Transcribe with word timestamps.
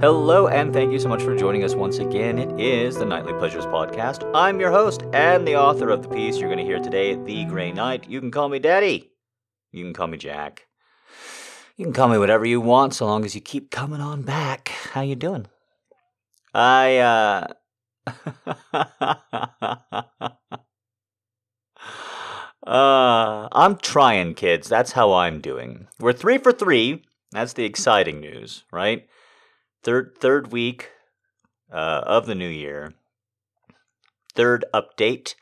Hello, 0.00 0.46
and 0.46 0.72
thank 0.72 0.92
you 0.92 1.00
so 1.00 1.08
much 1.08 1.24
for 1.24 1.34
joining 1.34 1.64
us 1.64 1.74
once 1.74 1.98
again. 1.98 2.38
It 2.38 2.60
is 2.60 2.94
the 2.94 3.04
Nightly 3.04 3.32
Pleasures 3.32 3.66
Podcast. 3.66 4.30
I'm 4.32 4.60
your 4.60 4.70
host 4.70 5.02
and 5.12 5.44
the 5.44 5.56
author 5.56 5.90
of 5.90 6.02
the 6.02 6.08
piece 6.08 6.38
you're 6.38 6.48
going 6.48 6.64
to 6.64 6.64
hear 6.64 6.78
today, 6.78 7.16
The 7.16 7.44
Grey 7.46 7.72
Knight. 7.72 8.08
You 8.08 8.20
can 8.20 8.30
call 8.30 8.48
me 8.48 8.60
Daddy. 8.60 9.10
You 9.72 9.82
can 9.82 9.92
call 9.92 10.06
me 10.06 10.16
Jack. 10.16 10.68
You 11.76 11.84
can 11.84 11.92
call 11.92 12.06
me 12.06 12.16
whatever 12.16 12.44
you 12.44 12.60
want, 12.60 12.94
so 12.94 13.06
long 13.06 13.24
as 13.24 13.34
you 13.34 13.40
keep 13.40 13.72
coming 13.72 14.00
on 14.00 14.22
back. 14.22 14.68
How 14.92 15.00
you 15.00 15.16
doing? 15.16 15.48
I, 16.54 16.98
uh... 16.98 17.46
uh, 22.64 23.48
I'm 23.50 23.76
trying, 23.78 24.34
kids. 24.34 24.68
That's 24.68 24.92
how 24.92 25.12
I'm 25.12 25.40
doing. 25.40 25.88
We're 25.98 26.12
three 26.12 26.38
for 26.38 26.52
three. 26.52 27.02
That's 27.32 27.54
the 27.54 27.64
exciting 27.64 28.20
news, 28.20 28.62
right? 28.70 29.08
Third 29.82 30.16
third 30.18 30.52
week 30.52 30.90
uh, 31.72 32.02
of 32.04 32.26
the 32.26 32.34
new 32.34 32.48
year. 32.48 32.94
Third 34.34 34.64
update. 34.74 35.34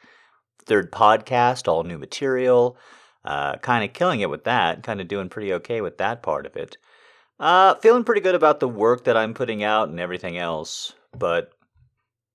Third 0.64 0.92
podcast. 0.92 1.68
All 1.68 1.84
new 1.84 1.98
material. 1.98 2.76
Uh, 3.24 3.56
kind 3.56 3.84
of 3.84 3.92
killing 3.92 4.20
it 4.20 4.30
with 4.30 4.44
that. 4.44 4.82
Kind 4.82 5.00
of 5.00 5.08
doing 5.08 5.28
pretty 5.28 5.52
okay 5.54 5.80
with 5.80 5.98
that 5.98 6.22
part 6.22 6.46
of 6.46 6.56
it. 6.56 6.76
Uh, 7.38 7.74
feeling 7.76 8.04
pretty 8.04 8.20
good 8.20 8.34
about 8.34 8.60
the 8.60 8.68
work 8.68 9.04
that 9.04 9.16
I'm 9.16 9.34
putting 9.34 9.62
out 9.62 9.88
and 9.88 10.00
everything 10.00 10.38
else. 10.38 10.94
But 11.16 11.50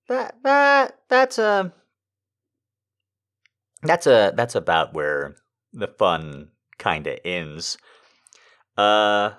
that 0.07 0.35
that 0.43 0.99
that's 1.09 1.39
a 1.39 1.73
that's 3.83 4.07
a 4.07 4.33
that's 4.35 4.55
about 4.55 4.93
where 4.93 5.35
the 5.73 5.87
fun 5.87 6.49
kind 6.77 7.07
of 7.07 7.19
ends. 7.23 7.77
Uh, 8.77 9.31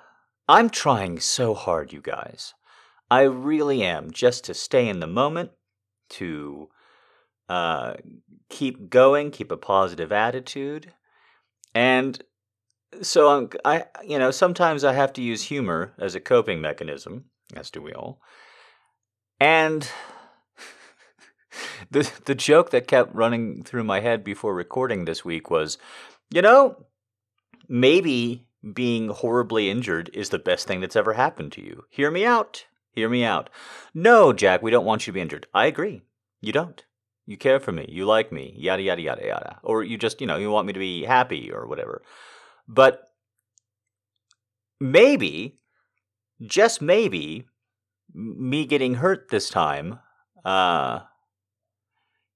I'm 0.52 0.68
trying 0.68 1.18
so 1.18 1.54
hard, 1.54 1.94
you 1.94 2.02
guys. 2.02 2.52
I 3.10 3.22
really 3.22 3.82
am, 3.82 4.10
just 4.10 4.44
to 4.44 4.52
stay 4.52 4.86
in 4.86 5.00
the 5.00 5.06
moment, 5.06 5.52
to 6.10 6.68
uh, 7.48 7.94
keep 8.50 8.90
going, 8.90 9.30
keep 9.30 9.50
a 9.50 9.56
positive 9.56 10.12
attitude, 10.12 10.92
and 11.74 12.22
so 13.00 13.30
I'm, 13.30 13.48
I, 13.64 13.86
you 14.06 14.18
know, 14.18 14.30
sometimes 14.30 14.84
I 14.84 14.92
have 14.92 15.14
to 15.14 15.22
use 15.22 15.44
humor 15.44 15.94
as 15.98 16.14
a 16.14 16.20
coping 16.20 16.60
mechanism, 16.60 17.30
as 17.56 17.70
do 17.70 17.80
we 17.80 17.94
all. 17.94 18.20
And 19.40 19.88
the 21.90 22.12
the 22.26 22.34
joke 22.34 22.72
that 22.72 22.86
kept 22.86 23.14
running 23.14 23.62
through 23.62 23.84
my 23.84 24.00
head 24.00 24.22
before 24.22 24.54
recording 24.54 25.06
this 25.06 25.24
week 25.24 25.50
was, 25.50 25.78
you 26.30 26.42
know, 26.42 26.84
maybe 27.70 28.44
being 28.72 29.08
horribly 29.08 29.70
injured 29.70 30.10
is 30.14 30.28
the 30.28 30.38
best 30.38 30.66
thing 30.66 30.80
that's 30.80 30.96
ever 30.96 31.14
happened 31.14 31.52
to 31.52 31.62
you. 31.62 31.84
Hear 31.90 32.10
me 32.10 32.24
out. 32.24 32.66
Hear 32.92 33.08
me 33.08 33.24
out. 33.24 33.50
No, 33.94 34.32
Jack, 34.32 34.62
we 34.62 34.70
don't 34.70 34.84
want 34.84 35.06
you 35.06 35.12
to 35.12 35.14
be 35.14 35.20
injured. 35.20 35.46
I 35.54 35.66
agree. 35.66 36.02
You 36.40 36.52
don't. 36.52 36.84
You 37.26 37.36
care 37.36 37.60
for 37.60 37.72
me. 37.72 37.86
You 37.88 38.04
like 38.04 38.32
me. 38.32 38.54
Yada, 38.56 38.82
yada, 38.82 39.00
yada, 39.00 39.26
yada. 39.26 39.58
Or 39.62 39.82
you 39.82 39.96
just, 39.96 40.20
you 40.20 40.26
know, 40.26 40.36
you 40.36 40.50
want 40.50 40.66
me 40.66 40.72
to 40.72 40.78
be 40.78 41.04
happy 41.04 41.50
or 41.50 41.66
whatever. 41.66 42.02
But 42.68 43.10
maybe, 44.80 45.58
just 46.44 46.82
maybe, 46.82 47.46
me 48.14 48.66
getting 48.66 48.94
hurt 48.94 49.30
this 49.30 49.48
time 49.48 50.00
uh, 50.44 51.00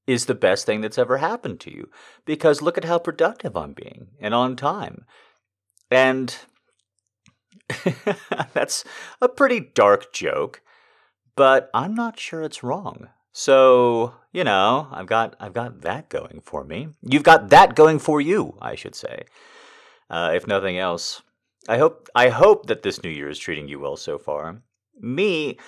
is 0.06 0.26
the 0.26 0.34
best 0.34 0.64
thing 0.66 0.80
that's 0.80 0.98
ever 0.98 1.18
happened 1.18 1.60
to 1.60 1.72
you. 1.72 1.90
Because 2.24 2.62
look 2.62 2.78
at 2.78 2.84
how 2.84 2.98
productive 2.98 3.56
I'm 3.56 3.72
being 3.72 4.08
and 4.20 4.34
on 4.34 4.56
time. 4.56 5.04
And 5.90 6.36
that's 8.52 8.84
a 9.20 9.28
pretty 9.28 9.60
dark 9.60 10.12
joke, 10.12 10.62
but 11.36 11.70
I'm 11.74 11.94
not 11.94 12.18
sure 12.18 12.42
it's 12.42 12.62
wrong. 12.62 13.08
So, 13.32 14.14
you 14.32 14.44
know, 14.44 14.88
I've 14.90 15.06
got 15.06 15.36
I've 15.38 15.52
got 15.52 15.82
that 15.82 16.08
going 16.08 16.40
for 16.42 16.64
me. 16.64 16.88
You've 17.02 17.22
got 17.22 17.50
that 17.50 17.76
going 17.76 17.98
for 17.98 18.20
you, 18.20 18.56
I 18.62 18.74
should 18.74 18.94
say. 18.94 19.24
Uh, 20.08 20.32
if 20.34 20.46
nothing 20.46 20.78
else, 20.78 21.22
I 21.68 21.78
hope 21.78 22.08
I 22.14 22.30
hope 22.30 22.66
that 22.66 22.82
this 22.82 23.02
new 23.02 23.10
year 23.10 23.28
is 23.28 23.38
treating 23.38 23.68
you 23.68 23.80
well 23.80 23.96
so 23.96 24.18
far. 24.18 24.62
Me, 24.98 25.58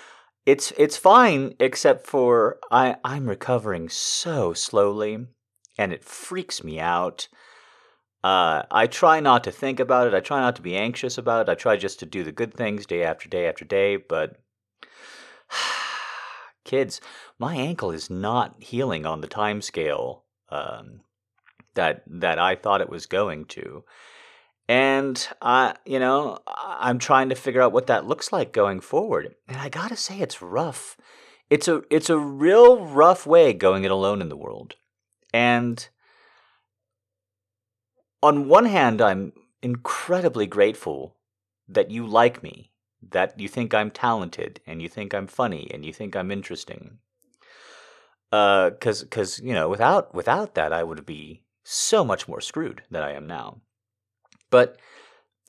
it's 0.47 0.73
it's 0.79 0.97
fine 0.97 1.55
except 1.61 2.07
for 2.07 2.59
I 2.71 2.97
I'm 3.05 3.29
recovering 3.29 3.91
so 3.91 4.55
slowly 4.55 5.27
and 5.77 5.93
it 5.93 6.05
freaks 6.05 6.65
me 6.65 6.81
out. 6.81 7.29
Uh, 8.23 8.63
I 8.71 8.87
try 8.87 9.21
not 9.21 9.45
to 9.45 9.53
think 9.53 9.79
about 9.79 10.09
it. 10.09 10.15
I 10.15 10.21
try 10.21 10.41
not 10.41 10.57
to 10.57 10.63
be 10.63 10.77
anxious 10.77 11.19
about 11.19 11.49
it. 11.49 11.51
I 11.51 11.55
try 11.55 11.77
just 11.77 12.01
to 12.01 12.07
do 12.07 12.25
the 12.25 12.33
good 12.33 12.53
things 12.53 12.85
day 12.85 13.05
after 13.05 13.29
day 13.29 13.47
after 13.47 13.65
day. 13.65 13.97
But 13.97 14.41
kids, 16.65 17.01
my 17.39 17.55
ankle 17.55 17.93
is 17.93 18.11
not 18.11 18.61
healing 18.63 19.07
on 19.07 19.21
the 19.21 19.29
time 19.29 19.63
scale 19.63 20.25
um, 20.49 21.01
that 21.75 22.03
that 22.07 22.39
I 22.39 22.57
thought 22.57 22.81
it 22.81 22.91
was 22.91 23.07
going 23.07 23.45
to. 23.47 23.85
And 24.69 25.27
I, 25.41 25.77
you 25.87 25.99
know, 25.99 26.41
I'm 26.47 26.99
trying 26.99 27.31
to 27.31 27.35
figure 27.35 27.63
out 27.63 27.73
what 27.73 27.87
that 27.87 28.07
looks 28.07 28.33
like 28.33 28.53
going 28.53 28.81
forward. 28.81 29.35
And 29.47 29.57
I 29.57 29.69
gotta 29.69 29.97
say, 29.97 30.21
it's 30.21 30.43
rough. 30.43 30.97
It's 31.49 31.69
a 31.69 31.83
it's 31.89 32.11
a 32.11 32.19
real 32.19 32.85
rough 32.85 33.27
way 33.27 33.53
going 33.53 33.85
it 33.85 33.91
alone 33.91 34.21
in 34.21 34.29
the 34.29 34.37
world. 34.37 34.75
And 35.33 35.89
on 38.23 38.49
one 38.49 38.67
hand, 38.67 39.01
I'm 39.01 39.33
incredibly 39.63 40.47
grateful 40.47 41.17
that 41.69 41.91
you 41.91 42.07
like 42.07 42.43
me, 42.43 42.71
that 43.11 43.39
you 43.39 43.49
think 43.49 43.75
I'm 43.75 43.91
talented, 43.91 44.61
and 44.67 44.83
you 44.83 44.89
think 44.89 45.15
I'm 45.15 45.27
funny, 45.27 45.71
and 45.73 45.85
you 45.85 45.93
think 45.93 46.17
I'm 46.17 46.31
interesting. 46.31 46.99
Uh, 48.31 48.71
cause, 48.81 49.05
cause 49.11 49.41
you 49.41 49.55
know, 49.55 49.69
without 49.69 50.15
without 50.15 50.55
that, 50.55 50.73
I 50.73 50.83
would 50.83 51.07
be 51.07 51.43
so 51.65 52.05
much 52.05 52.29
more 52.29 52.41
screwed 52.41 52.83
than 52.91 53.03
I 53.03 53.13
am 53.13 53.27
now. 53.27 53.61
But 54.51 54.79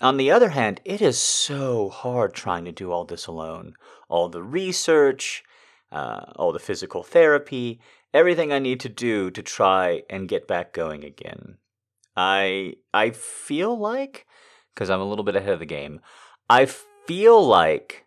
on 0.02 0.18
the 0.18 0.32
other 0.32 0.50
hand, 0.50 0.80
it 0.86 1.02
is 1.02 1.18
so 1.18 1.90
hard 1.90 2.34
trying 2.34 2.66
to 2.66 2.72
do 2.72 2.92
all 2.92 3.06
this 3.06 3.28
alone. 3.28 3.74
All 4.08 4.30
the 4.30 4.44
research, 4.44 5.44
uh, 5.92 6.26
all 6.36 6.54
the 6.54 6.60
physical 6.60 7.04
therapy, 7.04 7.80
everything 8.14 8.54
I 8.54 8.60
need 8.60 8.80
to 8.82 8.90
do 8.90 9.30
to 9.32 9.44
try 9.44 10.04
and 10.10 10.30
get 10.30 10.48
back 10.48 10.74
going 10.74 11.04
again. 11.04 11.58
I 12.20 12.74
I 12.94 13.12
feel 13.12 13.80
like 13.80 14.26
because 14.76 14.90
I'm 14.90 15.00
a 15.00 15.06
little 15.06 15.24
bit 15.24 15.38
ahead 15.38 15.54
of 15.54 15.60
the 15.60 15.66
game. 15.66 16.02
I 16.50 16.66
feel 16.66 17.42
like 17.42 18.06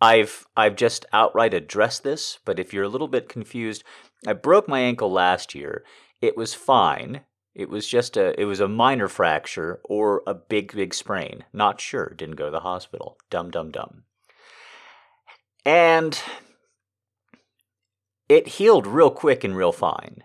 I've 0.00 0.46
I've 0.56 0.76
just 0.76 1.04
outright 1.12 1.52
addressed 1.52 2.04
this, 2.04 2.38
but 2.44 2.60
if 2.60 2.72
you're 2.72 2.84
a 2.84 2.88
little 2.88 3.08
bit 3.08 3.28
confused, 3.28 3.82
I 4.24 4.34
broke 4.34 4.68
my 4.68 4.78
ankle 4.78 5.10
last 5.10 5.52
year. 5.52 5.84
It 6.22 6.36
was 6.36 6.54
fine. 6.54 7.22
It 7.52 7.68
was 7.68 7.88
just 7.88 8.16
a 8.16 8.40
it 8.40 8.44
was 8.44 8.60
a 8.60 8.68
minor 8.68 9.08
fracture 9.08 9.80
or 9.84 10.22
a 10.28 10.34
big 10.34 10.72
big 10.72 10.94
sprain. 10.94 11.44
Not 11.52 11.80
sure. 11.80 12.14
Didn't 12.16 12.36
go 12.36 12.44
to 12.44 12.52
the 12.52 12.60
hospital. 12.60 13.18
Dum 13.30 13.50
dum 13.50 13.72
dum. 13.72 14.04
And 15.66 16.22
it 18.28 18.46
healed 18.46 18.86
real 18.86 19.10
quick 19.10 19.42
and 19.42 19.56
real 19.56 19.72
fine. 19.72 20.22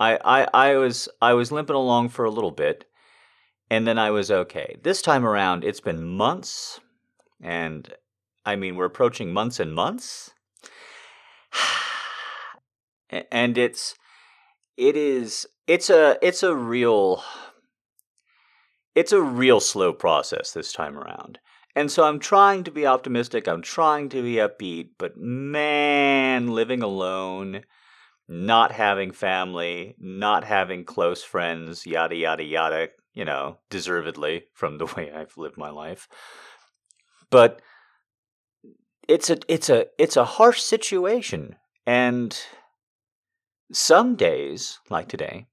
I, 0.00 0.18
I, 0.24 0.48
I 0.52 0.76
was 0.76 1.08
I 1.20 1.34
was 1.34 1.52
limping 1.52 1.76
along 1.76 2.08
for 2.10 2.24
a 2.24 2.30
little 2.30 2.50
bit, 2.50 2.84
and 3.70 3.86
then 3.86 3.98
I 3.98 4.10
was 4.10 4.30
okay. 4.30 4.76
This 4.82 5.02
time 5.02 5.24
around, 5.24 5.64
it's 5.64 5.80
been 5.80 6.04
months, 6.04 6.80
and 7.40 7.92
I 8.44 8.56
mean 8.56 8.76
we're 8.76 8.86
approaching 8.86 9.32
months 9.32 9.60
and 9.60 9.74
months, 9.74 10.32
and 13.10 13.56
it's 13.56 13.94
it 14.76 14.96
is 14.96 15.46
it's 15.66 15.90
a 15.90 16.18
it's 16.20 16.42
a 16.42 16.54
real 16.54 17.22
it's 18.94 19.12
a 19.12 19.20
real 19.20 19.60
slow 19.60 19.92
process 19.92 20.52
this 20.52 20.72
time 20.72 20.98
around. 20.98 21.38
And 21.76 21.90
so 21.90 22.04
I'm 22.04 22.20
trying 22.20 22.62
to 22.64 22.70
be 22.70 22.86
optimistic, 22.86 23.48
I'm 23.48 23.62
trying 23.62 24.08
to 24.10 24.22
be 24.22 24.34
upbeat, 24.34 24.90
but 24.96 25.16
man, 25.16 26.48
living 26.48 26.82
alone 26.82 27.64
not 28.28 28.72
having 28.72 29.12
family, 29.12 29.94
not 29.98 30.44
having 30.44 30.84
close 30.84 31.22
friends, 31.22 31.86
yada, 31.86 32.16
yada, 32.16 32.42
yada, 32.42 32.88
you 33.12 33.24
know, 33.24 33.58
deservedly 33.70 34.44
from 34.52 34.78
the 34.78 34.86
way 34.96 35.12
I've 35.12 35.36
lived 35.36 35.56
my 35.56 35.70
life. 35.70 36.08
But 37.30 37.60
it's 39.08 39.28
a 39.28 39.38
it's 39.48 39.68
a 39.68 39.86
it's 39.98 40.16
a 40.16 40.24
harsh 40.24 40.60
situation. 40.60 41.56
And 41.86 42.38
some 43.72 44.14
days 44.14 44.78
like 44.88 45.08
today 45.08 45.46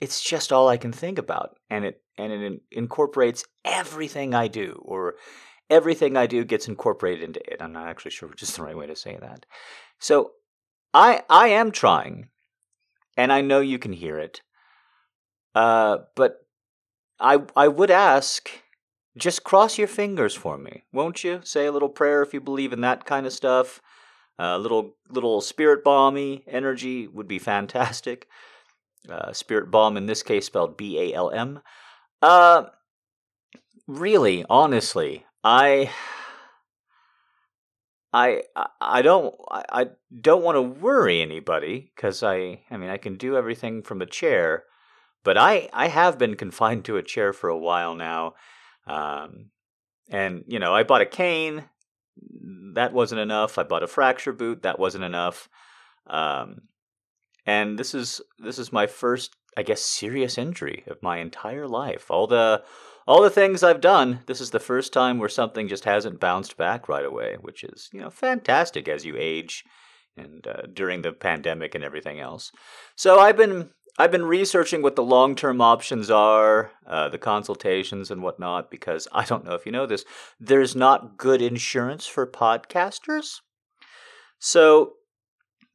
it's 0.00 0.22
just 0.22 0.52
all 0.52 0.68
i 0.68 0.76
can 0.76 0.92
think 0.92 1.18
about. 1.18 1.56
And 1.70 1.84
it 1.84 2.02
and 2.16 2.32
it 2.32 2.60
incorporates 2.72 3.44
everything 3.64 4.34
i 4.34 4.48
do 4.48 4.80
or 4.84 5.14
everything 5.70 6.16
i 6.16 6.26
do 6.26 6.44
gets 6.44 6.68
incorporated 6.68 7.22
into 7.22 7.52
it. 7.52 7.62
I'm 7.62 7.72
not 7.72 7.88
actually 7.88 8.10
sure 8.10 8.28
which 8.28 8.42
is 8.42 8.54
the 8.54 8.62
right 8.62 8.76
way 8.76 8.86
to 8.86 8.96
say 8.96 9.16
that. 9.20 9.46
So 9.98 10.32
I 10.94 11.22
I 11.28 11.48
am 11.48 11.70
trying, 11.70 12.28
and 13.16 13.32
I 13.32 13.40
know 13.40 13.60
you 13.60 13.78
can 13.78 13.92
hear 13.92 14.18
it. 14.18 14.42
Uh, 15.54 15.98
but 16.16 16.46
I 17.20 17.42
I 17.56 17.68
would 17.68 17.90
ask, 17.90 18.50
just 19.16 19.44
cross 19.44 19.78
your 19.78 19.88
fingers 19.88 20.34
for 20.34 20.56
me, 20.56 20.84
won't 20.92 21.24
you? 21.24 21.40
Say 21.42 21.66
a 21.66 21.72
little 21.72 21.88
prayer 21.88 22.22
if 22.22 22.32
you 22.32 22.40
believe 22.40 22.72
in 22.72 22.80
that 22.82 23.04
kind 23.04 23.26
of 23.26 23.32
stuff. 23.32 23.80
A 24.38 24.44
uh, 24.44 24.58
little 24.58 24.96
little 25.10 25.40
spirit 25.40 25.82
balmy 25.82 26.44
energy 26.46 27.08
would 27.08 27.26
be 27.28 27.38
fantastic. 27.38 28.28
Uh, 29.08 29.32
spirit 29.32 29.70
balm 29.70 29.96
in 29.96 30.06
this 30.06 30.22
case 30.22 30.46
spelled 30.46 30.76
B 30.76 30.98
A 30.98 31.14
L 31.14 31.30
M. 31.30 31.60
Uh, 32.22 32.64
really, 33.86 34.44
honestly, 34.48 35.24
I 35.42 35.90
I 38.12 38.42
I 38.80 39.02
don't 39.02 39.34
I 39.50 39.88
don't 40.20 40.42
want 40.42 40.56
to 40.56 40.62
worry 40.62 41.20
anybody 41.20 41.92
because 41.94 42.22
I 42.22 42.60
I 42.70 42.76
mean 42.76 42.90
I 42.90 42.96
can 42.96 43.16
do 43.16 43.36
everything 43.36 43.82
from 43.82 44.00
a 44.00 44.06
chair, 44.06 44.64
but 45.24 45.36
I 45.36 45.68
I 45.72 45.88
have 45.88 46.18
been 46.18 46.34
confined 46.34 46.84
to 46.86 46.96
a 46.96 47.02
chair 47.02 47.32
for 47.32 47.50
a 47.50 47.58
while 47.58 47.94
now, 47.94 48.34
um, 48.86 49.50
and 50.08 50.44
you 50.46 50.58
know 50.58 50.74
I 50.74 50.84
bought 50.84 51.02
a 51.02 51.06
cane, 51.06 51.64
that 52.74 52.94
wasn't 52.94 53.20
enough. 53.20 53.58
I 53.58 53.62
bought 53.62 53.82
a 53.82 53.88
fracture 53.88 54.32
boot, 54.32 54.62
that 54.62 54.78
wasn't 54.78 55.04
enough, 55.04 55.50
um, 56.06 56.62
and 57.44 57.78
this 57.78 57.94
is 57.94 58.22
this 58.38 58.58
is 58.58 58.72
my 58.72 58.86
first 58.86 59.36
I 59.54 59.62
guess 59.62 59.82
serious 59.82 60.38
injury 60.38 60.84
of 60.86 61.02
my 61.02 61.18
entire 61.18 61.68
life. 61.68 62.10
All 62.10 62.26
the 62.26 62.62
all 63.08 63.22
the 63.22 63.30
things 63.30 63.62
I've 63.62 63.80
done, 63.80 64.20
this 64.26 64.38
is 64.38 64.50
the 64.50 64.60
first 64.60 64.92
time 64.92 65.18
where 65.18 65.30
something 65.30 65.66
just 65.66 65.86
hasn't 65.86 66.20
bounced 66.20 66.58
back 66.58 66.90
right 66.90 67.06
away, 67.06 67.38
which 67.40 67.64
is, 67.64 67.88
you 67.90 68.02
know, 68.02 68.10
fantastic 68.10 68.86
as 68.86 69.06
you 69.06 69.16
age 69.16 69.64
and 70.14 70.46
uh, 70.46 70.64
during 70.74 71.00
the 71.00 71.12
pandemic 71.12 71.74
and 71.74 71.82
everything 71.82 72.20
else. 72.20 72.52
So 72.96 73.18
I've 73.18 73.38
been 73.38 73.70
I've 73.98 74.12
been 74.12 74.26
researching 74.26 74.82
what 74.82 74.94
the 74.94 75.02
long 75.02 75.34
term 75.34 75.62
options 75.62 76.10
are, 76.10 76.72
uh, 76.86 77.08
the 77.08 77.16
consultations 77.16 78.10
and 78.10 78.22
whatnot, 78.22 78.70
because 78.70 79.08
I 79.10 79.24
don't 79.24 79.44
know 79.44 79.54
if 79.54 79.64
you 79.64 79.72
know 79.72 79.86
this, 79.86 80.04
there's 80.38 80.76
not 80.76 81.16
good 81.16 81.40
insurance 81.40 82.06
for 82.06 82.30
podcasters. 82.30 83.36
So 84.38 84.92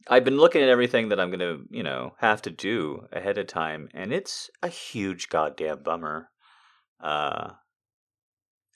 I've 0.07 0.24
been 0.24 0.38
looking 0.38 0.62
at 0.62 0.69
everything 0.69 1.09
that 1.09 1.19
I'm 1.19 1.31
going 1.31 1.39
to, 1.39 1.65
you 1.71 1.81
know, 1.81 2.13
have 2.19 2.44
to 2.44 2.51
do 2.51 3.07
ahead 3.12 3.39
of 3.39 3.47
time, 3.47 3.89
and 3.91 4.13
it's 4.13 4.51
a 4.62 4.68
huge 4.68 5.30
goddamn 5.30 5.81
bummer. 5.81 6.30
Uh, 7.00 7.51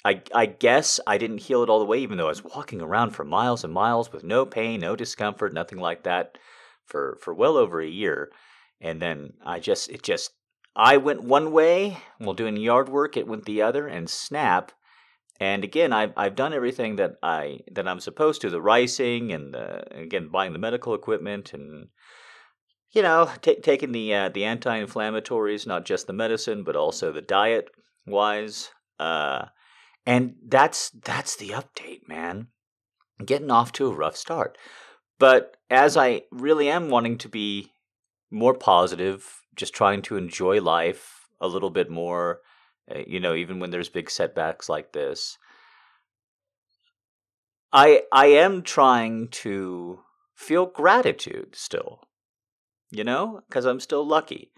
I 0.05 0.21
I 0.33 0.45
guess 0.45 0.99
I 1.05 1.17
didn't 1.17 1.39
heal 1.39 1.63
it 1.63 1.69
all 1.69 1.79
the 1.79 1.85
way, 1.85 1.99
even 1.99 2.17
though 2.17 2.27
I 2.27 2.29
was 2.29 2.43
walking 2.43 2.81
around 2.81 3.11
for 3.11 3.25
miles 3.25 3.63
and 3.63 3.73
miles 3.73 4.11
with 4.11 4.23
no 4.23 4.45
pain, 4.45 4.79
no 4.79 4.95
discomfort, 4.95 5.53
nothing 5.53 5.79
like 5.79 6.03
that, 6.03 6.37
for 6.85 7.17
for 7.21 7.33
well 7.33 7.57
over 7.57 7.81
a 7.81 7.87
year. 7.87 8.31
And 8.79 9.01
then 9.01 9.33
I 9.45 9.59
just 9.59 9.89
it 9.89 10.03
just 10.03 10.31
I 10.75 10.97
went 10.97 11.23
one 11.23 11.51
way 11.51 11.97
while 12.19 12.35
doing 12.35 12.55
yard 12.55 12.87
work, 12.87 13.17
it 13.17 13.27
went 13.27 13.45
the 13.45 13.61
other, 13.61 13.87
and 13.87 14.09
snap. 14.09 14.71
And 15.39 15.63
again, 15.63 15.91
I've 15.91 16.13
I've 16.15 16.35
done 16.35 16.53
everything 16.53 16.95
that 16.97 17.15
I 17.21 17.59
that 17.71 17.87
I'm 17.87 17.99
supposed 17.99 18.41
to, 18.41 18.49
the 18.49 18.61
ricing 18.61 19.31
and 19.33 19.53
the, 19.53 19.83
again 19.95 20.29
buying 20.29 20.53
the 20.53 20.59
medical 20.59 20.93
equipment 20.93 21.53
and 21.53 21.89
you 22.91 23.01
know 23.01 23.29
t- 23.41 23.59
taking 23.61 23.91
the 23.91 24.13
uh, 24.13 24.29
the 24.29 24.45
anti-inflammatories, 24.45 25.67
not 25.67 25.85
just 25.85 26.07
the 26.07 26.13
medicine, 26.13 26.63
but 26.63 26.75
also 26.75 27.11
the 27.11 27.21
diet 27.21 27.69
wise. 28.07 28.69
Uh, 28.99 29.45
and 30.05 30.35
that's 30.47 30.89
that's 30.89 31.35
the 31.35 31.49
update, 31.49 32.07
man. 32.07 32.47
Getting 33.23 33.51
off 33.51 33.71
to 33.73 33.87
a 33.87 33.95
rough 33.95 34.15
start. 34.15 34.57
But 35.19 35.57
as 35.69 35.97
I 35.97 36.23
really 36.31 36.69
am 36.69 36.89
wanting 36.89 37.17
to 37.19 37.29
be 37.29 37.71
more 38.31 38.53
positive, 38.53 39.41
just 39.55 39.73
trying 39.73 40.01
to 40.03 40.17
enjoy 40.17 40.61
life 40.61 41.27
a 41.41 41.47
little 41.47 41.69
bit 41.69 41.89
more, 41.89 42.41
uh, 42.93 42.99
you 43.07 43.19
know, 43.19 43.33
even 43.33 43.59
when 43.59 43.71
there's 43.71 43.89
big 43.89 44.09
setbacks 44.09 44.69
like 44.69 44.93
this. 44.93 45.37
I 47.73 48.03
I 48.11 48.27
am 48.27 48.61
trying 48.61 49.27
to 49.29 49.99
feel 50.35 50.67
gratitude 50.67 51.55
still. 51.55 52.01
You 52.89 53.03
know, 53.03 53.41
because 53.47 53.65
I'm 53.65 53.81
still 53.81 54.07
lucky. 54.07 54.51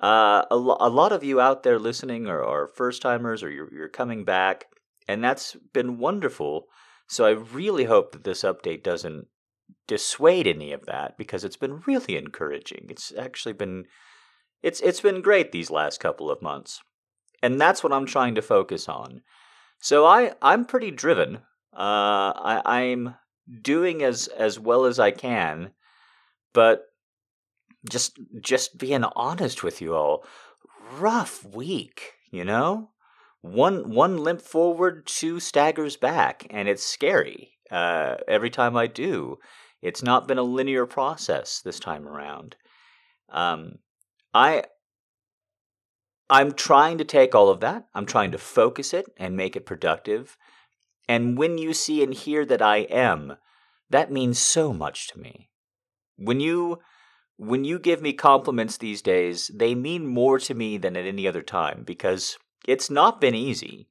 Uh, 0.00 0.44
a, 0.50 0.56
lo- 0.56 0.78
a 0.80 0.88
lot 0.88 1.12
of 1.12 1.22
you 1.22 1.40
out 1.40 1.62
there 1.62 1.78
listening 1.78 2.26
are, 2.26 2.42
are 2.42 2.66
first 2.66 3.02
timers 3.02 3.42
or 3.42 3.50
you're, 3.50 3.72
you're 3.72 3.88
coming 3.88 4.24
back, 4.24 4.66
and 5.06 5.22
that's 5.22 5.56
been 5.72 5.98
wonderful. 5.98 6.64
So 7.06 7.26
I 7.26 7.30
really 7.30 7.84
hope 7.84 8.12
that 8.12 8.24
this 8.24 8.42
update 8.42 8.82
doesn't 8.82 9.26
dissuade 9.86 10.46
any 10.46 10.72
of 10.72 10.86
that 10.86 11.18
because 11.18 11.44
it's 11.44 11.56
been 11.56 11.82
really 11.86 12.16
encouraging. 12.16 12.86
It's 12.88 13.12
actually 13.18 13.52
been 13.52 13.86
it's 14.62 14.80
it's 14.80 15.00
been 15.00 15.20
great 15.20 15.52
these 15.52 15.70
last 15.70 15.98
couple 16.00 16.30
of 16.30 16.40
months. 16.40 16.80
And 17.42 17.60
that's 17.60 17.82
what 17.82 17.92
I'm 17.92 18.06
trying 18.06 18.34
to 18.36 18.42
focus 18.42 18.88
on. 18.88 19.22
So 19.80 20.06
I 20.06 20.32
I'm 20.40 20.64
pretty 20.64 20.90
driven. 20.92 21.38
Uh 21.76 22.32
I 22.36 22.62
I'm 22.64 23.16
doing 23.60 24.02
as 24.02 24.28
as 24.28 24.58
well 24.60 24.84
as 24.84 25.00
I 25.00 25.10
can, 25.10 25.72
but 26.52 26.84
just 27.88 28.18
just 28.40 28.78
being 28.78 29.04
honest 29.04 29.62
with 29.62 29.80
you 29.80 29.94
all. 29.94 30.24
Rough 30.98 31.44
week 31.44 32.14
you 32.30 32.44
know? 32.44 32.90
One 33.42 33.90
one 33.90 34.18
limp 34.18 34.42
forward 34.42 35.06
two 35.06 35.40
staggers 35.40 35.96
back 35.96 36.46
and 36.50 36.68
it's 36.68 36.84
scary 36.84 37.52
uh, 37.70 38.16
every 38.28 38.50
time 38.50 38.76
i 38.76 38.86
do. 38.86 39.38
It's 39.80 40.02
not 40.02 40.28
been 40.28 40.38
a 40.38 40.42
linear 40.42 40.84
process 40.84 41.60
this 41.60 41.80
time 41.80 42.06
around. 42.06 42.56
Um, 43.30 43.78
i 44.34 44.64
i'm 46.28 46.52
trying 46.52 46.98
to 46.98 47.04
take 47.04 47.34
all 47.34 47.48
of 47.48 47.60
that. 47.60 47.86
I'm 47.94 48.06
trying 48.06 48.32
to 48.32 48.38
focus 48.38 48.92
it 48.92 49.06
and 49.16 49.36
make 49.36 49.56
it 49.56 49.66
productive. 49.66 50.36
And 51.08 51.38
when 51.38 51.56
you 51.58 51.72
see 51.72 52.02
and 52.02 52.12
hear 52.12 52.44
that 52.44 52.62
i 52.62 52.78
am 52.78 53.36
that 53.88 54.12
means 54.12 54.38
so 54.38 54.72
much 54.72 55.08
to 55.08 55.18
me. 55.18 55.50
When 56.16 56.38
you 56.38 56.78
when 57.40 57.64
you 57.64 57.78
give 57.78 58.02
me 58.02 58.12
compliments 58.12 58.76
these 58.76 59.00
days, 59.00 59.50
they 59.54 59.74
mean 59.74 60.06
more 60.06 60.38
to 60.38 60.52
me 60.52 60.76
than 60.76 60.94
at 60.94 61.06
any 61.06 61.26
other 61.26 61.40
time 61.40 61.84
because 61.86 62.36
it's 62.68 62.90
not 62.90 63.18
been 63.18 63.34
easy. 63.34 63.88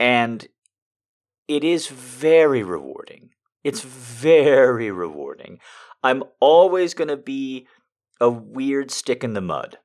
And 0.00 0.48
it 1.46 1.62
is 1.62 1.88
very 1.88 2.62
rewarding. 2.62 3.30
It's 3.64 3.82
very 3.82 4.90
rewarding. 4.90 5.58
I'm 6.02 6.24
always 6.40 6.94
going 6.94 7.08
to 7.08 7.18
be 7.18 7.66
a 8.18 8.30
weird 8.30 8.90
stick 8.90 9.22
in 9.22 9.34
the 9.34 9.42
mud. 9.42 9.76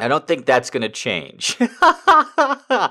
I 0.00 0.08
don't 0.08 0.26
think 0.26 0.46
that's 0.46 0.70
going 0.70 0.82
to 0.82 0.88
change. 0.88 1.56
I 1.60 2.90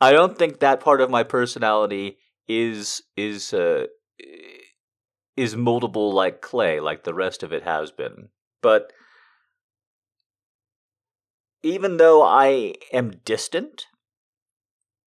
don't 0.00 0.36
think 0.36 0.58
that 0.58 0.80
part 0.80 1.00
of 1.00 1.08
my 1.08 1.22
personality 1.22 2.18
is 2.48 3.02
is 3.16 3.54
uh, 3.54 3.86
is 5.36 5.54
moldable 5.54 6.12
like 6.12 6.40
clay, 6.40 6.80
like 6.80 7.04
the 7.04 7.14
rest 7.14 7.44
of 7.44 7.52
it 7.52 7.62
has 7.62 7.92
been. 7.92 8.30
But 8.62 8.92
even 11.62 11.96
though 11.96 12.22
I 12.22 12.74
am 12.92 13.20
distant, 13.24 13.86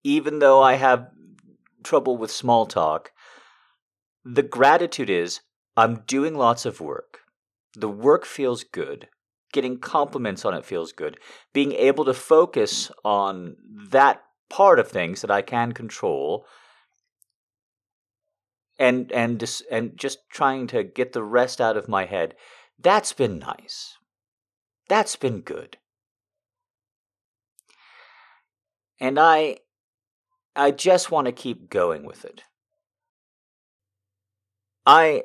even 0.03 0.39
though 0.39 0.61
I 0.61 0.73
have 0.75 1.09
trouble 1.83 2.17
with 2.17 2.31
small 2.31 2.65
talk, 2.65 3.11
the 4.23 4.43
gratitude 4.43 5.09
is 5.09 5.41
I'm 5.75 6.03
doing 6.07 6.35
lots 6.35 6.65
of 6.65 6.79
work. 6.79 7.19
The 7.75 7.89
work 7.89 8.25
feels 8.25 8.63
good. 8.63 9.07
Getting 9.51 9.79
compliments 9.79 10.45
on 10.45 10.53
it 10.53 10.65
feels 10.65 10.91
good. 10.91 11.19
Being 11.53 11.73
able 11.73 12.05
to 12.05 12.13
focus 12.13 12.91
on 13.03 13.55
that 13.89 14.23
part 14.49 14.79
of 14.79 14.87
things 14.87 15.21
that 15.21 15.31
I 15.31 15.41
can 15.41 15.71
control 15.71 16.45
and 18.79 19.11
and 19.11 19.43
and 19.71 19.97
just 19.97 20.29
trying 20.29 20.67
to 20.67 20.83
get 20.83 21.13
the 21.13 21.23
rest 21.23 21.61
out 21.61 21.77
of 21.77 21.87
my 21.87 22.05
head 22.05 22.35
that's 22.79 23.13
been 23.13 23.39
nice. 23.39 23.97
That's 24.89 25.15
been 25.15 25.41
good. 25.41 25.77
And 28.99 29.19
I 29.19 29.57
I 30.55 30.71
just 30.71 31.11
want 31.11 31.25
to 31.25 31.33
keep 31.33 31.69
going 31.69 32.05
with 32.05 32.25
it. 32.25 32.43
I 34.85 35.23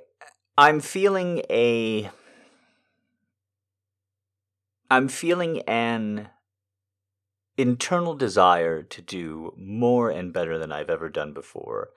I'm 0.56 0.80
feeling 0.80 1.42
a 1.50 2.10
I'm 4.90 5.08
feeling 5.08 5.60
an 5.62 6.30
internal 7.56 8.14
desire 8.14 8.82
to 8.82 9.02
do 9.02 9.52
more 9.56 10.10
and 10.10 10.32
better 10.32 10.58
than 10.58 10.72
I've 10.72 10.88
ever 10.88 11.08
done 11.08 11.32
before 11.32 11.90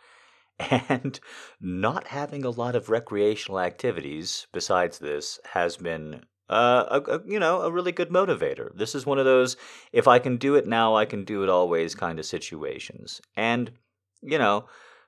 and 0.69 1.19
not 1.59 2.07
having 2.07 2.45
a 2.45 2.49
lot 2.49 2.75
of 2.75 2.89
recreational 2.89 3.59
activities 3.59 4.47
besides 4.51 4.99
this 4.99 5.39
has 5.53 5.77
been 5.77 6.21
uh, 6.49 6.99
a, 7.07 7.11
a, 7.13 7.21
you 7.25 7.39
know 7.39 7.61
a 7.61 7.71
really 7.71 7.91
good 7.91 8.09
motivator. 8.09 8.75
This 8.75 8.93
is 8.93 9.05
one 9.05 9.17
of 9.17 9.25
those 9.25 9.55
if 9.93 10.07
I 10.07 10.19
can 10.19 10.37
do 10.37 10.55
it 10.55 10.67
now, 10.67 10.95
I 10.95 11.05
can 11.05 11.23
do 11.23 11.43
it 11.43 11.49
always 11.49 11.95
kind 11.95 12.19
of 12.19 12.25
situations. 12.25 13.21
And 13.35 13.71
you 14.21 14.37
know, 14.37 14.65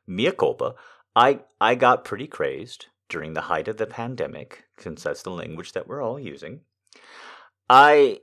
mea 0.07 0.31
culpa, 0.31 0.75
I 1.15 1.41
I 1.59 1.75
got 1.75 2.05
pretty 2.05 2.27
crazed 2.27 2.87
during 3.09 3.33
the 3.33 3.41
height 3.41 3.67
of 3.67 3.77
the 3.77 3.85
pandemic, 3.85 4.63
since 4.79 5.03
that's 5.03 5.23
the 5.23 5.31
language 5.31 5.73
that 5.73 5.87
we're 5.87 6.01
all 6.01 6.19
using. 6.19 6.61
I 7.69 8.19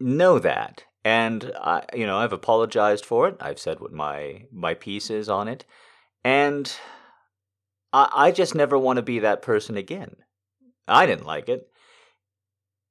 know 0.00 0.38
that, 0.38 0.84
And 1.04 1.52
I, 1.60 1.84
you 1.94 2.06
know, 2.06 2.16
I've 2.16 2.32
apologized 2.32 3.04
for 3.04 3.28
it. 3.28 3.36
I've 3.40 3.58
said 3.58 3.80
what 3.80 3.92
my 3.92 4.46
my 4.50 4.74
piece 4.74 5.10
is 5.10 5.28
on 5.28 5.48
it, 5.48 5.66
and 6.24 6.74
I, 7.92 8.08
I 8.14 8.30
just 8.30 8.54
never 8.54 8.78
want 8.78 8.96
to 8.96 9.02
be 9.02 9.18
that 9.18 9.42
person 9.42 9.76
again. 9.76 10.16
I 10.88 11.06
didn't 11.06 11.26
like 11.26 11.48
it. 11.48 11.68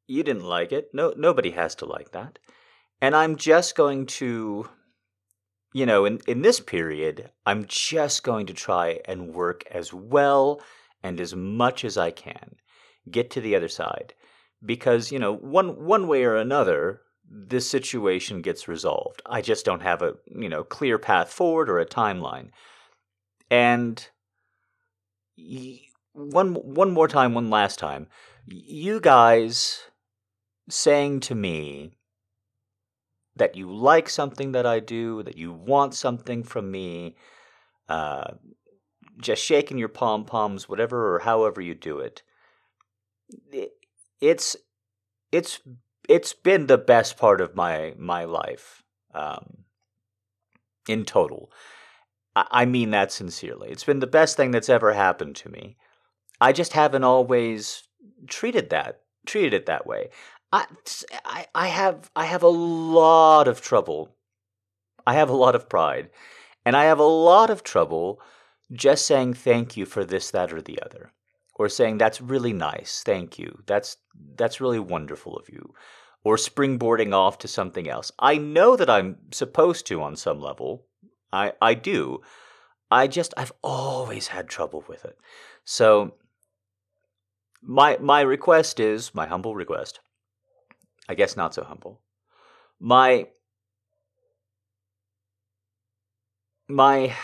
You 0.07 0.23
didn't 0.23 0.43
like 0.45 0.71
it. 0.71 0.89
No, 0.93 1.13
nobody 1.17 1.51
has 1.51 1.75
to 1.75 1.85
like 1.85 2.11
that. 2.11 2.39
And 3.01 3.15
I'm 3.15 3.35
just 3.35 3.75
going 3.75 4.05
to, 4.05 4.69
you 5.73 5.85
know, 5.85 6.05
in 6.05 6.19
in 6.27 6.41
this 6.41 6.59
period, 6.59 7.31
I'm 7.45 7.65
just 7.67 8.23
going 8.23 8.45
to 8.47 8.53
try 8.53 8.99
and 9.05 9.33
work 9.33 9.63
as 9.71 9.93
well 9.93 10.61
and 11.01 11.19
as 11.19 11.35
much 11.35 11.83
as 11.83 11.97
I 11.97 12.11
can, 12.11 12.55
get 13.09 13.29
to 13.31 13.41
the 13.41 13.55
other 13.55 13.67
side, 13.67 14.13
because 14.65 15.11
you 15.11 15.19
know, 15.19 15.33
one 15.33 15.85
one 15.85 16.07
way 16.07 16.23
or 16.23 16.35
another, 16.35 17.01
this 17.29 17.69
situation 17.69 18.41
gets 18.41 18.67
resolved. 18.67 19.21
I 19.25 19.41
just 19.41 19.65
don't 19.65 19.81
have 19.81 20.01
a 20.01 20.15
you 20.33 20.49
know 20.49 20.63
clear 20.63 20.97
path 20.97 21.31
forward 21.31 21.69
or 21.69 21.79
a 21.79 21.85
timeline, 21.85 22.49
and 23.49 24.07
one 26.13 26.53
one 26.53 26.91
more 26.91 27.07
time, 27.07 27.33
one 27.33 27.49
last 27.49 27.79
time, 27.79 28.07
you 28.47 28.99
guys 28.99 29.83
saying 30.69 31.19
to 31.21 31.35
me 31.35 31.91
that 33.35 33.55
you 33.55 33.73
like 33.73 34.09
something 34.09 34.51
that 34.51 34.65
I 34.65 34.79
do, 34.79 35.23
that 35.23 35.37
you 35.37 35.51
want 35.51 35.95
something 35.95 36.43
from 36.43 36.71
me, 36.71 37.15
uh, 37.89 38.33
just 39.19 39.43
shaking 39.43 39.77
your 39.77 39.89
pom 39.89 40.25
poms, 40.25 40.69
whatever 40.69 41.15
or 41.15 41.19
however 41.19 41.61
you 41.61 41.73
do 41.73 41.99
it. 41.99 42.21
It's 44.21 44.55
it's 45.31 45.59
it's 46.09 46.33
been 46.33 46.67
the 46.67 46.77
best 46.77 47.17
part 47.17 47.41
of 47.41 47.55
my 47.55 47.93
my 47.97 48.25
life 48.25 48.83
um, 49.13 49.65
in 50.87 51.05
total. 51.05 51.51
I, 52.35 52.47
I 52.51 52.65
mean 52.65 52.91
that 52.91 53.11
sincerely. 53.11 53.69
It's 53.69 53.83
been 53.83 53.99
the 53.99 54.07
best 54.07 54.37
thing 54.37 54.51
that's 54.51 54.69
ever 54.69 54.93
happened 54.93 55.35
to 55.37 55.49
me. 55.49 55.77
I 56.41 56.51
just 56.51 56.73
haven't 56.73 57.03
always 57.03 57.83
treated 58.27 58.69
that 58.69 58.99
treated 59.25 59.53
it 59.53 59.65
that 59.65 59.85
way. 59.85 60.09
I, 60.51 60.65
I, 61.25 61.47
I 61.55 61.67
have 61.67 62.11
I 62.15 62.25
have 62.25 62.43
a 62.43 62.47
lot 62.47 63.47
of 63.47 63.61
trouble. 63.61 64.15
I 65.05 65.15
have 65.15 65.29
a 65.29 65.35
lot 65.35 65.55
of 65.55 65.67
pride, 65.67 66.09
and 66.65 66.77
I 66.77 66.85
have 66.85 66.99
a 66.99 67.03
lot 67.03 67.49
of 67.49 67.63
trouble 67.63 68.21
just 68.71 69.05
saying 69.05 69.33
thank 69.33 69.75
you 69.75 69.85
for 69.85 70.05
this, 70.05 70.31
that, 70.31 70.53
or 70.53 70.61
the 70.61 70.81
other, 70.81 71.11
or 71.55 71.69
saying 71.69 71.97
that's 71.97 72.21
really 72.21 72.53
nice, 72.53 73.03
thank 73.05 73.37
you, 73.37 73.61
that's 73.67 73.97
that's 74.35 74.61
really 74.61 74.79
wonderful 74.79 75.35
of 75.37 75.49
you, 75.49 75.73
or 76.23 76.35
springboarding 76.35 77.13
off 77.13 77.37
to 77.39 77.47
something 77.47 77.87
else. 77.89 78.11
I 78.19 78.37
know 78.37 78.75
that 78.75 78.89
I'm 78.89 79.17
supposed 79.31 79.85
to 79.87 80.01
on 80.01 80.15
some 80.15 80.39
level. 80.39 80.85
I 81.31 81.53
I 81.61 81.73
do. 81.75 82.21
I 82.91 83.07
just 83.07 83.33
I've 83.37 83.53
always 83.63 84.27
had 84.27 84.47
trouble 84.47 84.83
with 84.87 85.05
it. 85.05 85.17
So 85.65 86.15
my 87.61 87.97
my 87.99 88.21
request 88.21 88.79
is 88.79 89.15
my 89.15 89.25
humble 89.25 89.55
request. 89.55 89.99
I 91.09 91.15
guess 91.15 91.35
not 91.35 91.53
so 91.53 91.63
humble. 91.63 92.01
My 92.79 93.27
my 96.67 97.15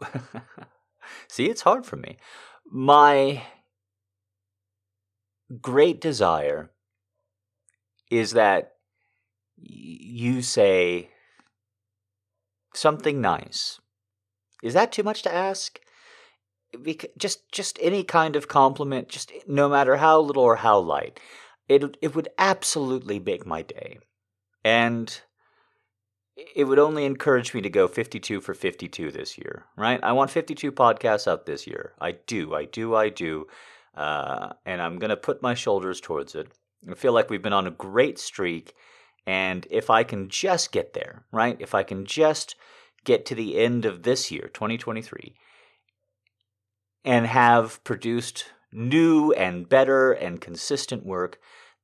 See, 1.32 1.48
it's 1.48 1.62
hard 1.62 1.86
for 1.86 1.96
me. 1.96 2.18
My 2.70 3.44
great 5.62 5.98
desire 5.98 6.68
is 8.10 8.32
that 8.32 8.72
you 9.56 10.42
say 10.42 11.08
something 12.74 13.22
nice. 13.22 13.80
Is 14.62 14.74
that 14.74 14.92
too 14.92 15.02
much 15.02 15.22
to 15.22 15.34
ask? 15.34 15.80
just 17.16 17.50
just 17.50 17.78
any 17.80 18.04
kind 18.04 18.36
of 18.36 18.46
compliment, 18.48 19.08
just 19.08 19.32
no 19.46 19.70
matter 19.70 19.96
how 19.96 20.20
little 20.20 20.42
or 20.42 20.56
how 20.56 20.78
light, 20.80 21.18
it 21.66 21.96
it 22.02 22.14
would 22.14 22.28
absolutely 22.36 23.18
make 23.18 23.46
my 23.46 23.62
day, 23.62 24.00
and 24.62 25.22
it 26.36 26.64
would 26.64 26.78
only 26.78 27.04
encourage 27.04 27.52
me 27.52 27.60
to 27.60 27.70
go 27.70 27.86
52 27.86 28.40
for 28.40 28.54
52 28.54 29.10
this 29.10 29.36
year, 29.36 29.66
right? 29.76 30.00
I 30.02 30.12
want 30.12 30.30
52 30.30 30.72
podcasts 30.72 31.28
out 31.28 31.46
this 31.46 31.66
year. 31.66 31.92
I 32.00 32.12
do, 32.12 32.54
I 32.54 32.64
do, 32.64 32.94
I 32.94 33.10
do. 33.10 33.46
Uh, 33.94 34.52
and 34.64 34.80
I'm 34.80 34.98
going 34.98 35.10
to 35.10 35.16
put 35.16 35.42
my 35.42 35.54
shoulders 35.54 36.00
towards 36.00 36.34
it. 36.34 36.48
I 36.90 36.94
feel 36.94 37.12
like 37.12 37.28
we've 37.28 37.42
been 37.42 37.52
on 37.52 37.66
a 37.66 37.70
great 37.70 38.18
streak. 38.18 38.74
And 39.26 39.66
if 39.70 39.90
I 39.90 40.04
can 40.04 40.28
just 40.28 40.72
get 40.72 40.94
there, 40.94 41.24
right? 41.30 41.56
If 41.60 41.74
I 41.74 41.82
can 41.82 42.06
just 42.06 42.56
get 43.04 43.26
to 43.26 43.34
the 43.34 43.58
end 43.58 43.84
of 43.84 44.02
this 44.02 44.30
year, 44.30 44.50
2023, 44.52 45.34
and 47.04 47.26
have 47.26 47.82
produced 47.84 48.46
new 48.72 49.32
and 49.32 49.68
better 49.68 50.12
and 50.12 50.40
consistent 50.40 51.04
work, 51.04 51.38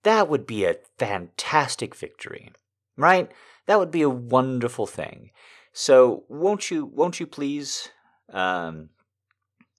that 0.05 0.28
would 0.28 0.47
be 0.47 0.64
a 0.64 0.76
fantastic 0.97 1.95
victory, 1.95 2.52
right? 2.99 3.31
That 3.67 3.78
would 3.78 3.90
be 3.90 4.02
a 4.02 4.11
wonderful 4.11 4.87
thing. 4.87 5.31
So 5.73 6.25
won't 6.28 6.71
you 6.71 6.85
won't 6.85 7.21
you 7.21 7.26
please 7.26 7.90
um, 8.33 8.90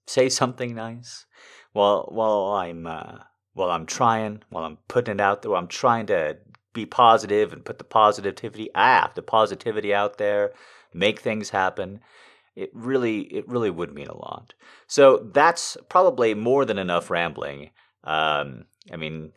say 0.06 0.28
something 0.28 0.74
nice 0.74 1.26
while 1.72 2.08
while 2.10 2.52
I'm 2.52 2.86
uh, 2.86 3.18
while 3.52 3.70
I'm 3.70 3.86
trying 3.86 4.42
while 4.48 4.64
I'm 4.64 4.78
putting 4.88 5.14
it 5.14 5.20
out 5.20 5.42
there. 5.42 5.54
I'm 5.54 5.68
trying 5.68 6.06
to 6.06 6.38
be 6.72 6.86
positive 6.86 7.52
and 7.52 7.64
put 7.64 7.78
the 7.78 7.84
positivity 7.84 8.70
ah 8.74 9.10
the 9.14 9.22
positivity 9.22 9.92
out 9.92 10.18
there, 10.18 10.52
make 10.94 11.20
things 11.20 11.50
happen. 11.50 12.00
It 12.56 12.70
really 12.72 13.20
it 13.22 13.48
really 13.48 13.70
would 13.70 13.94
mean 13.94 14.08
a 14.08 14.16
lot. 14.16 14.54
So 14.86 15.28
that's 15.32 15.76
probably 15.88 16.34
more 16.34 16.64
than 16.64 16.78
enough 16.78 17.10
rambling. 17.10 17.70
Um, 18.04 18.66
I 18.90 18.96
mean, 18.96 19.32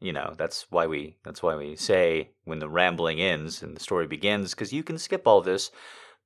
you 0.00 0.12
know 0.12 0.34
that's 0.36 0.66
why 0.70 0.86
we 0.86 1.16
that's 1.24 1.42
why 1.42 1.54
we 1.54 1.76
say 1.76 2.30
when 2.44 2.58
the 2.58 2.68
rambling 2.68 3.20
ends 3.20 3.62
and 3.62 3.76
the 3.76 3.80
story 3.80 4.06
begins 4.06 4.50
because 4.50 4.72
you 4.72 4.82
can 4.82 4.98
skip 4.98 5.26
all 5.26 5.40
this 5.40 5.70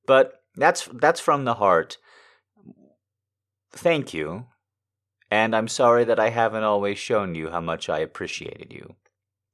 but 0.05 0.41
that's 0.55 0.89
that's 0.93 1.19
from 1.19 1.45
the 1.45 1.55
heart. 1.55 1.97
Thank 3.71 4.13
you 4.13 4.45
and 5.29 5.55
i'm 5.55 5.67
sorry 5.67 6.05
that 6.05 6.19
i 6.19 6.29
haven't 6.29 6.63
always 6.63 6.97
shown 6.97 7.35
you 7.35 7.49
how 7.49 7.59
much 7.59 7.89
i 7.89 7.99
appreciated 7.99 8.71
you. 8.71 8.95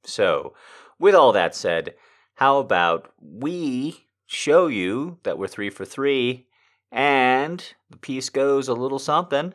So 0.04 0.54
with 0.98 1.14
all 1.14 1.32
that 1.32 1.54
said 1.54 1.94
how 2.36 2.58
about 2.58 3.12
we 3.20 4.06
show 4.26 4.68
you 4.68 5.18
that 5.24 5.38
we're 5.38 5.48
three 5.48 5.70
for 5.70 5.84
three 5.84 6.46
and 6.92 7.74
the 7.90 7.96
piece 7.96 8.30
goes 8.30 8.68
a 8.68 8.74
little 8.74 9.00
something 9.00 9.54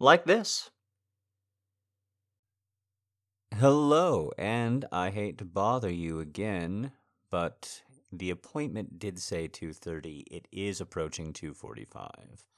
like 0.00 0.24
this 0.24 0.70
Hello, 3.60 4.32
and 4.36 4.84
I 4.90 5.10
hate 5.10 5.38
to 5.38 5.44
bother 5.44 5.88
you 5.88 6.18
again, 6.18 6.90
but 7.30 7.84
the 8.10 8.30
appointment 8.30 8.98
did 8.98 9.20
say 9.20 9.46
2:30. 9.46 10.24
It 10.28 10.48
is 10.50 10.80
approaching 10.80 11.32
2:45. 11.32 12.48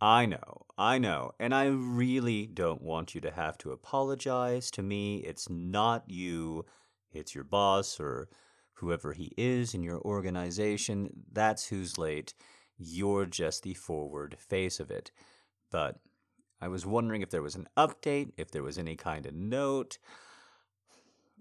I 0.00 0.26
know. 0.26 0.66
I 0.78 0.98
know. 0.98 1.32
And 1.40 1.52
I 1.52 1.64
really 1.66 2.46
don't 2.46 2.80
want 2.80 3.12
you 3.12 3.20
to 3.22 3.32
have 3.32 3.58
to 3.58 3.72
apologize 3.72 4.70
to 4.70 4.82
me. 4.84 5.16
It's 5.24 5.50
not 5.50 6.08
you. 6.08 6.64
It's 7.12 7.34
your 7.34 7.44
boss 7.44 7.98
or 7.98 8.28
whoever 8.74 9.14
he 9.14 9.32
is 9.36 9.74
in 9.74 9.82
your 9.82 10.00
organization. 10.02 11.24
That's 11.32 11.66
who's 11.66 11.98
late. 11.98 12.34
You're 12.78 13.26
just 13.26 13.64
the 13.64 13.74
forward 13.74 14.38
face 14.38 14.78
of 14.78 14.92
it. 14.92 15.10
But 15.72 15.98
I 16.64 16.68
was 16.68 16.86
wondering 16.86 17.20
if 17.20 17.28
there 17.28 17.42
was 17.42 17.56
an 17.56 17.68
update, 17.76 18.32
if 18.38 18.50
there 18.50 18.62
was 18.62 18.78
any 18.78 18.96
kind 18.96 19.26
of 19.26 19.34
note. 19.34 19.98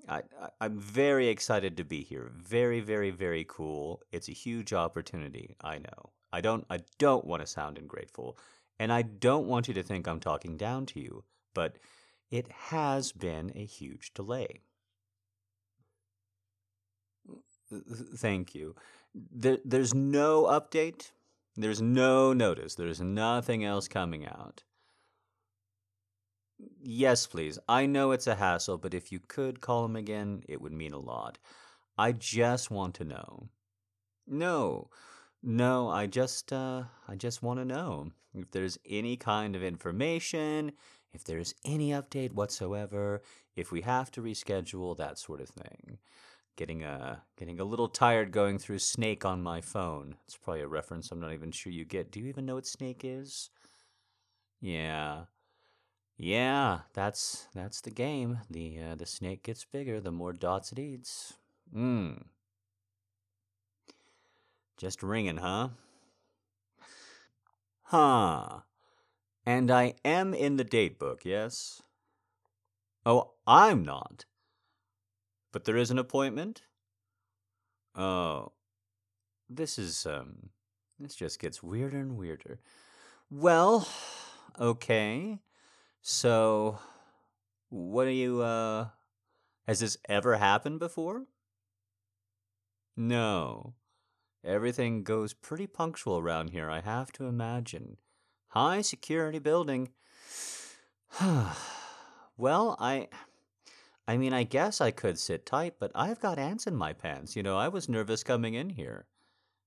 I, 0.09 0.23
am 0.59 0.77
very 0.77 1.29
excited 1.29 1.77
to 1.77 1.85
be 1.85 2.03
here. 2.03 2.29
Very, 2.35 2.81
very, 2.81 3.09
very 3.09 3.45
cool. 3.47 4.01
It's 4.11 4.27
a 4.27 4.33
huge 4.33 4.73
opportunity. 4.73 5.55
I 5.61 5.77
know. 5.77 6.09
I 6.33 6.41
don't. 6.41 6.65
I 6.69 6.79
don't 6.97 7.23
want 7.23 7.41
to 7.41 7.47
sound 7.47 7.77
ungrateful, 7.77 8.37
and 8.79 8.91
I 8.91 9.03
don't 9.03 9.47
want 9.47 9.69
you 9.69 9.73
to 9.75 9.83
think 9.83 10.09
I'm 10.09 10.19
talking 10.19 10.57
down 10.57 10.85
to 10.87 10.99
you. 10.99 11.23
But 11.53 11.77
it 12.29 12.51
has 12.51 13.13
been 13.13 13.53
a 13.55 13.63
huge 13.63 14.13
delay. 14.13 14.59
Thank 18.17 18.53
you. 18.53 18.75
There, 19.15 19.59
there's 19.63 19.93
no 19.93 20.43
update. 20.47 21.11
There's 21.55 21.81
no 21.81 22.33
notice. 22.33 22.75
There's 22.75 22.99
nothing 22.99 23.63
else 23.63 23.87
coming 23.87 24.25
out. 24.27 24.63
Yes, 26.81 27.27
please. 27.27 27.59
I 27.67 27.85
know 27.85 28.11
it's 28.11 28.27
a 28.27 28.35
hassle, 28.35 28.77
but 28.77 28.93
if 28.93 29.11
you 29.11 29.19
could 29.19 29.61
call 29.61 29.85
him 29.85 29.95
again, 29.95 30.43
it 30.47 30.61
would 30.61 30.73
mean 30.73 30.93
a 30.93 30.99
lot. 30.99 31.37
I 31.97 32.11
just 32.11 32.71
want 32.71 32.95
to 32.95 33.03
know. 33.05 33.49
No. 34.27 34.89
No, 35.43 35.89
I 35.89 36.07
just 36.07 36.53
uh 36.53 36.85
I 37.07 37.15
just 37.15 37.43
want 37.43 37.59
to 37.59 37.65
know 37.65 38.11
if 38.33 38.51
there's 38.51 38.79
any 38.89 39.17
kind 39.17 39.55
of 39.55 39.63
information, 39.63 40.73
if 41.13 41.23
there's 41.23 41.55
any 41.65 41.89
update 41.91 42.33
whatsoever, 42.33 43.21
if 43.55 43.71
we 43.71 43.81
have 43.81 44.11
to 44.11 44.21
reschedule, 44.23 44.97
that 44.97 45.19
sort 45.19 45.41
of 45.41 45.49
thing. 45.49 45.99
Getting 46.57 46.83
a 46.83 47.23
getting 47.37 47.59
a 47.59 47.65
little 47.65 47.89
tired 47.89 48.31
going 48.31 48.59
through 48.59 48.79
Snake 48.79 49.25
on 49.25 49.43
my 49.43 49.61
phone. 49.61 50.15
It's 50.25 50.37
probably 50.37 50.61
a 50.61 50.67
reference 50.67 51.11
I'm 51.11 51.19
not 51.21 51.33
even 51.33 51.51
sure 51.51 51.71
you 51.73 51.85
get. 51.85 52.11
Do 52.11 52.19
you 52.21 52.27
even 52.27 52.45
know 52.45 52.55
what 52.55 52.67
Snake 52.67 53.01
is? 53.03 53.49
Yeah. 54.61 55.25
Yeah, 56.23 56.79
that's 56.93 57.49
that's 57.53 57.81
the 57.81 57.91
game. 57.91 58.39
The 58.49 58.79
uh, 58.79 58.95
the 58.95 59.05
snake 59.05 59.43
gets 59.43 59.65
bigger 59.65 59.99
the 59.99 60.09
more 60.09 60.31
dots 60.31 60.71
it 60.71 60.79
eats. 60.79 61.33
Mmm. 61.75 62.23
Just 64.77 65.03
ringing, 65.03 65.35
huh? 65.35 65.69
Huh. 67.81 68.59
And 69.45 69.69
I 69.69 69.95
am 70.05 70.33
in 70.33 70.55
the 70.55 70.63
date 70.63 70.97
book, 70.97 71.25
yes? 71.25 71.81
Oh, 73.05 73.31
I'm 73.45 73.83
not. 73.83 74.23
But 75.51 75.65
there 75.65 75.75
is 75.75 75.91
an 75.91 75.99
appointment? 75.99 76.61
Oh. 77.97 78.53
This 79.49 79.77
is, 79.77 80.05
um, 80.05 80.51
this 80.97 81.15
just 81.15 81.39
gets 81.39 81.61
weirder 81.61 81.99
and 81.99 82.15
weirder. 82.15 82.61
Well, 83.29 83.85
okay. 84.57 85.39
So, 86.05 86.79
what 87.69 88.03
do 88.03 88.11
you, 88.11 88.41
uh, 88.41 88.89
has 89.65 89.79
this 89.79 89.97
ever 90.09 90.35
happened 90.35 90.79
before? 90.79 91.27
No. 92.97 93.75
Everything 94.43 95.03
goes 95.03 95.33
pretty 95.33 95.65
punctual 95.65 96.19
around 96.19 96.49
here, 96.49 96.69
I 96.69 96.81
have 96.81 97.13
to 97.13 97.25
imagine. 97.25 97.95
High 98.49 98.81
security 98.81 99.39
building. 99.39 99.91
well, 102.37 102.75
I. 102.79 103.07
I 104.05 104.17
mean, 104.17 104.33
I 104.33 104.43
guess 104.43 104.81
I 104.81 104.91
could 104.91 105.17
sit 105.17 105.45
tight, 105.45 105.75
but 105.79 105.89
I've 105.95 106.19
got 106.19 106.37
ants 106.37 106.67
in 106.67 106.75
my 106.75 106.91
pants. 106.91 107.37
You 107.37 107.43
know, 107.43 107.57
I 107.57 107.69
was 107.69 107.87
nervous 107.87 108.21
coming 108.21 108.55
in 108.55 108.71
here. 108.71 109.05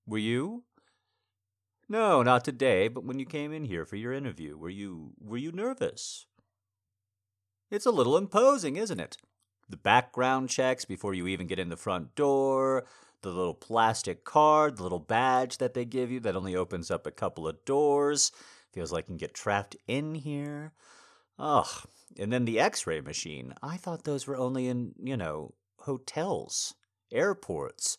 Were 0.05 0.19
you? 0.19 0.65
No, 1.89 2.21
not 2.21 2.43
today, 2.43 2.89
but 2.89 3.05
when 3.05 3.17
you 3.17 3.25
came 3.25 3.53
in 3.53 3.63
here 3.63 3.85
for 3.85 3.95
your 3.95 4.11
interview, 4.11 4.57
were 4.57 4.69
you 4.69 5.13
were 5.19 5.37
you 5.37 5.53
nervous? 5.53 6.25
It's 7.71 7.85
a 7.85 7.91
little 7.91 8.17
imposing, 8.17 8.75
isn't 8.75 8.99
it? 8.99 9.17
The 9.69 9.77
background 9.77 10.49
checks 10.49 10.85
before 10.85 11.13
you 11.13 11.27
even 11.27 11.47
get 11.47 11.59
in 11.59 11.69
the 11.69 11.77
front 11.77 12.15
door, 12.15 12.85
the 13.21 13.29
little 13.29 13.53
plastic 13.53 14.25
card, 14.25 14.77
the 14.77 14.83
little 14.83 14.99
badge 14.99 15.57
that 15.57 15.73
they 15.73 15.85
give 15.85 16.11
you 16.11 16.19
that 16.21 16.35
only 16.35 16.55
opens 16.55 16.91
up 16.91 17.07
a 17.07 17.11
couple 17.11 17.47
of 17.47 17.63
doors. 17.65 18.31
Feels 18.73 18.91
like 18.91 19.05
you 19.05 19.07
can 19.07 19.17
get 19.17 19.33
trapped 19.33 19.75
in 19.87 20.15
here. 20.15 20.73
Ugh. 21.39 21.67
And 22.17 22.31
then 22.31 22.45
the 22.45 22.59
x 22.59 22.85
ray 22.85 23.01
machine. 23.01 23.53
I 23.61 23.77
thought 23.77 24.03
those 24.03 24.27
were 24.27 24.37
only 24.37 24.67
in, 24.67 24.93
you 25.01 25.15
know, 25.15 25.53
hotels, 25.79 26.73
airports, 27.11 27.97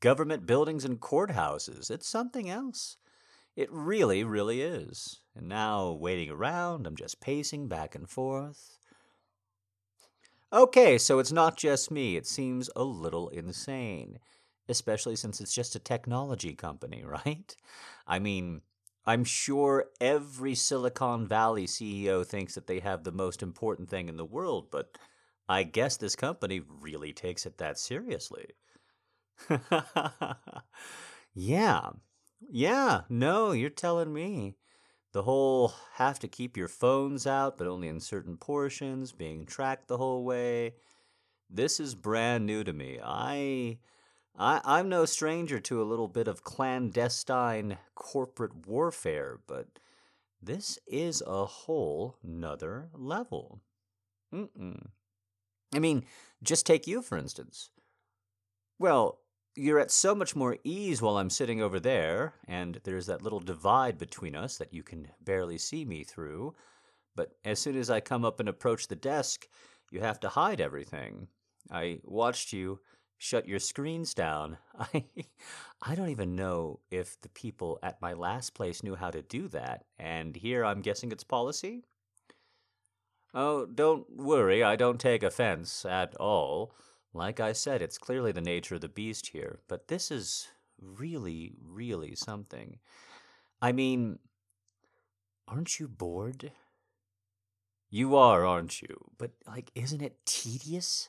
government 0.00 0.46
buildings, 0.46 0.84
and 0.84 1.00
courthouses. 1.00 1.90
It's 1.90 2.08
something 2.08 2.48
else. 2.48 2.96
It 3.58 3.68
really, 3.72 4.22
really 4.22 4.62
is. 4.62 5.20
And 5.34 5.48
now, 5.48 5.90
waiting 5.90 6.30
around, 6.30 6.86
I'm 6.86 6.96
just 6.96 7.20
pacing 7.20 7.68
back 7.68 7.94
and 7.94 8.08
forth. 8.08 8.78
Okay, 10.52 10.96
so 10.96 11.18
it's 11.18 11.32
not 11.32 11.56
just 11.56 11.90
me. 11.90 12.16
It 12.16 12.26
seems 12.26 12.70
a 12.76 12.84
little 12.84 13.28
insane 13.28 14.18
especially 14.68 15.16
since 15.16 15.40
it's 15.40 15.54
just 15.54 15.74
a 15.74 15.80
technology 15.80 16.54
company, 16.54 17.02
right? 17.06 17.56
I 18.06 18.18
mean, 18.18 18.62
I'm 19.06 19.24
sure 19.24 19.86
every 20.00 20.54
Silicon 20.54 21.26
Valley 21.26 21.66
CEO 21.66 22.24
thinks 22.26 22.54
that 22.54 22.66
they 22.66 22.80
have 22.80 23.04
the 23.04 23.12
most 23.12 23.42
important 23.42 23.88
thing 23.88 24.08
in 24.08 24.16
the 24.16 24.24
world, 24.24 24.70
but 24.70 24.98
I 25.48 25.62
guess 25.62 25.96
this 25.96 26.14
company 26.14 26.60
really 26.60 27.12
takes 27.12 27.46
it 27.46 27.56
that 27.58 27.78
seriously. 27.78 28.48
yeah. 31.34 31.90
Yeah, 32.40 33.02
no, 33.08 33.52
you're 33.52 33.70
telling 33.70 34.12
me. 34.12 34.56
The 35.12 35.22
whole 35.22 35.72
have 35.94 36.18
to 36.20 36.28
keep 36.28 36.56
your 36.56 36.68
phones 36.68 37.26
out, 37.26 37.56
but 37.56 37.66
only 37.66 37.88
in 37.88 38.00
certain 38.00 38.36
portions, 38.36 39.12
being 39.12 39.46
tracked 39.46 39.88
the 39.88 39.96
whole 39.98 40.24
way. 40.24 40.74
This 41.50 41.80
is 41.80 41.94
brand 41.94 42.46
new 42.46 42.64
to 42.64 42.72
me. 42.72 43.00
I 43.02 43.78
I, 44.38 44.60
I'm 44.64 44.88
no 44.88 45.04
stranger 45.04 45.60
to 45.60 45.82
a 45.82 45.84
little 45.84 46.08
bit 46.08 46.28
of 46.28 46.44
clandestine 46.44 47.78
corporate 47.94 48.66
warfare, 48.66 49.40
but 49.46 49.80
this 50.42 50.78
is 50.86 51.22
a 51.26 51.46
whole 51.46 52.16
nother 52.22 52.90
level. 52.94 53.60
Mm-mm. 54.34 54.88
I 55.74 55.78
mean, 55.78 56.04
just 56.42 56.66
take 56.66 56.86
you, 56.86 57.02
for 57.02 57.18
instance. 57.18 57.70
Well, 58.78 59.20
you're 59.58 59.80
at 59.80 59.90
so 59.90 60.14
much 60.14 60.36
more 60.36 60.56
ease 60.64 61.02
while 61.02 61.18
I'm 61.18 61.30
sitting 61.30 61.60
over 61.60 61.80
there, 61.80 62.34
and 62.46 62.80
there's 62.84 63.06
that 63.06 63.22
little 63.22 63.40
divide 63.40 63.98
between 63.98 64.36
us 64.36 64.56
that 64.58 64.72
you 64.72 64.82
can 64.82 65.08
barely 65.20 65.58
see 65.58 65.84
me 65.84 66.04
through. 66.04 66.54
But 67.16 67.32
as 67.44 67.58
soon 67.58 67.76
as 67.76 67.90
I 67.90 68.00
come 68.00 68.24
up 68.24 68.38
and 68.40 68.48
approach 68.48 68.86
the 68.86 68.96
desk, 68.96 69.48
you 69.90 70.00
have 70.00 70.20
to 70.20 70.28
hide 70.28 70.60
everything. 70.60 71.28
I 71.70 72.00
watched 72.04 72.52
you 72.52 72.78
shut 73.18 73.48
your 73.48 73.58
screens 73.58 74.14
down. 74.14 74.58
I 74.78 75.04
I 75.82 75.94
don't 75.94 76.10
even 76.10 76.36
know 76.36 76.80
if 76.90 77.20
the 77.20 77.28
people 77.28 77.78
at 77.82 78.00
my 78.00 78.12
last 78.12 78.54
place 78.54 78.82
knew 78.82 78.94
how 78.94 79.10
to 79.10 79.22
do 79.22 79.48
that, 79.48 79.84
and 79.98 80.36
here 80.36 80.64
I'm 80.64 80.80
guessing 80.80 81.12
it's 81.12 81.24
policy. 81.24 81.84
Oh, 83.34 83.66
don't 83.66 84.06
worry, 84.16 84.62
I 84.62 84.76
don't 84.76 85.00
take 85.00 85.22
offense 85.22 85.84
at 85.84 86.14
all. 86.16 86.72
Like 87.12 87.40
I 87.40 87.52
said, 87.52 87.82
it's 87.82 87.98
clearly 87.98 88.32
the 88.32 88.40
nature 88.40 88.76
of 88.76 88.80
the 88.80 88.88
beast 88.88 89.28
here, 89.28 89.60
but 89.68 89.88
this 89.88 90.10
is 90.10 90.48
really, 90.80 91.52
really 91.60 92.14
something. 92.14 92.78
I 93.60 93.72
mean, 93.72 94.18
aren't 95.46 95.80
you 95.80 95.88
bored? 95.88 96.52
You 97.90 98.16
are, 98.16 98.44
aren't 98.44 98.82
you? 98.82 99.10
But, 99.16 99.32
like, 99.46 99.70
isn't 99.74 100.02
it 100.02 100.24
tedious? 100.26 101.08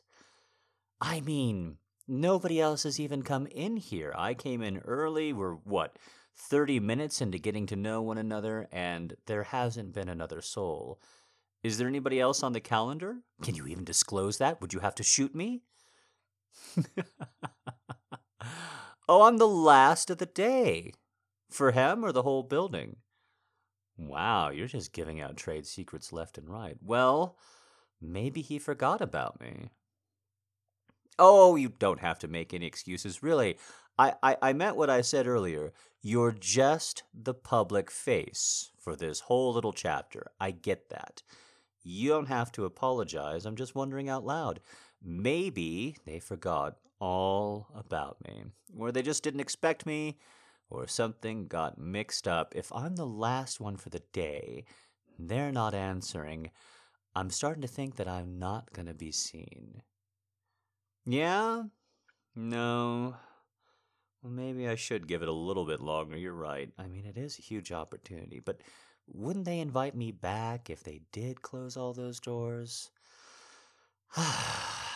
I 1.01 1.19
mean, 1.21 1.77
Nobody 2.11 2.59
else 2.59 2.83
has 2.83 2.99
even 2.99 3.21
come 3.21 3.45
in 3.45 3.77
here. 3.77 4.11
I 4.17 4.33
came 4.33 4.63
in 4.63 4.79
early. 4.79 5.31
We're 5.31 5.53
what, 5.53 5.99
30 6.35 6.79
minutes 6.79 7.21
into 7.21 7.37
getting 7.37 7.67
to 7.67 7.75
know 7.75 8.01
one 8.01 8.17
another, 8.17 8.67
and 8.71 9.15
there 9.27 9.43
hasn't 9.43 9.93
been 9.93 10.09
another 10.09 10.41
soul. 10.41 10.99
Is 11.61 11.77
there 11.77 11.87
anybody 11.87 12.19
else 12.19 12.41
on 12.41 12.53
the 12.53 12.59
calendar? 12.59 13.17
Can 13.43 13.53
you 13.53 13.67
even 13.67 13.83
disclose 13.83 14.39
that? 14.39 14.59
Would 14.59 14.73
you 14.73 14.79
have 14.79 14.95
to 14.95 15.03
shoot 15.03 15.35
me? 15.35 15.61
oh, 19.07 19.23
I'm 19.23 19.37
the 19.37 19.47
last 19.47 20.09
of 20.09 20.17
the 20.17 20.25
day. 20.25 20.93
For 21.49 21.71
him 21.71 22.05
or 22.05 22.11
the 22.11 22.21
whole 22.21 22.43
building? 22.43 22.97
Wow, 23.97 24.49
you're 24.49 24.67
just 24.67 24.93
giving 24.93 25.19
out 25.19 25.35
trade 25.35 25.65
secrets 25.65 26.13
left 26.13 26.37
and 26.37 26.49
right. 26.49 26.77
Well, 26.81 27.37
maybe 28.01 28.41
he 28.41 28.59
forgot 28.59 29.01
about 29.01 29.41
me. 29.41 29.71
Oh, 31.17 31.57
you 31.57 31.69
don't 31.69 31.99
have 31.99 32.17
to 32.19 32.27
make 32.29 32.53
any 32.53 32.65
excuses. 32.65 33.21
Really, 33.21 33.57
I, 33.97 34.13
I, 34.23 34.37
I 34.41 34.53
meant 34.53 34.77
what 34.77 34.89
I 34.89 35.01
said 35.01 35.27
earlier. 35.27 35.73
You're 36.01 36.31
just 36.31 37.03
the 37.13 37.33
public 37.33 37.91
face 37.91 38.71
for 38.79 38.95
this 38.95 39.21
whole 39.21 39.53
little 39.53 39.73
chapter. 39.73 40.27
I 40.39 40.51
get 40.51 40.89
that. 40.89 41.21
You 41.83 42.09
don't 42.09 42.27
have 42.27 42.51
to 42.53 42.63
apologize. 42.63 43.45
I'm 43.45 43.57
just 43.57 43.75
wondering 43.75 44.07
out 44.07 44.25
loud. 44.25 44.61
Maybe 45.03 45.95
they 46.05 46.19
forgot 46.19 46.77
all 46.99 47.67
about 47.73 48.17
me, 48.27 48.43
or 48.77 48.91
they 48.91 49.01
just 49.01 49.23
didn't 49.23 49.39
expect 49.39 49.85
me, 49.85 50.17
or 50.69 50.87
something 50.87 51.47
got 51.47 51.77
mixed 51.77 52.27
up. 52.27 52.53
If 52.55 52.71
I'm 52.73 52.95
the 52.95 53.05
last 53.05 53.59
one 53.59 53.77
for 53.77 53.89
the 53.89 54.03
day, 54.11 54.65
they're 55.17 55.51
not 55.51 55.73
answering. 55.73 56.51
I'm 57.15 57.29
starting 57.29 57.61
to 57.61 57.67
think 57.67 57.95
that 57.95 58.07
I'm 58.07 58.37
not 58.37 58.73
going 58.73 58.87
to 58.87 58.93
be 58.93 59.11
seen. 59.11 59.81
Yeah? 61.05 61.63
No. 62.35 63.15
Well, 64.21 64.31
maybe 64.31 64.67
I 64.67 64.75
should 64.75 65.07
give 65.07 65.21
it 65.21 65.29
a 65.29 65.33
little 65.33 65.65
bit 65.65 65.79
longer. 65.79 66.17
You're 66.17 66.33
right. 66.33 66.69
I 66.77 66.87
mean, 66.87 67.05
it 67.05 67.17
is 67.17 67.39
a 67.39 67.41
huge 67.41 67.71
opportunity, 67.71 68.39
but 68.39 68.61
wouldn't 69.07 69.45
they 69.45 69.59
invite 69.59 69.95
me 69.95 70.11
back 70.11 70.69
if 70.69 70.83
they 70.83 71.01
did 71.11 71.41
close 71.41 71.77
all 71.77 71.93
those 71.93 72.19
doors? 72.19 72.91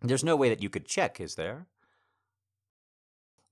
there's 0.00 0.24
no 0.24 0.36
way 0.36 0.48
that 0.48 0.62
you 0.62 0.70
could 0.70 0.86
check, 0.86 1.20
is 1.20 1.34
there? 1.34 1.66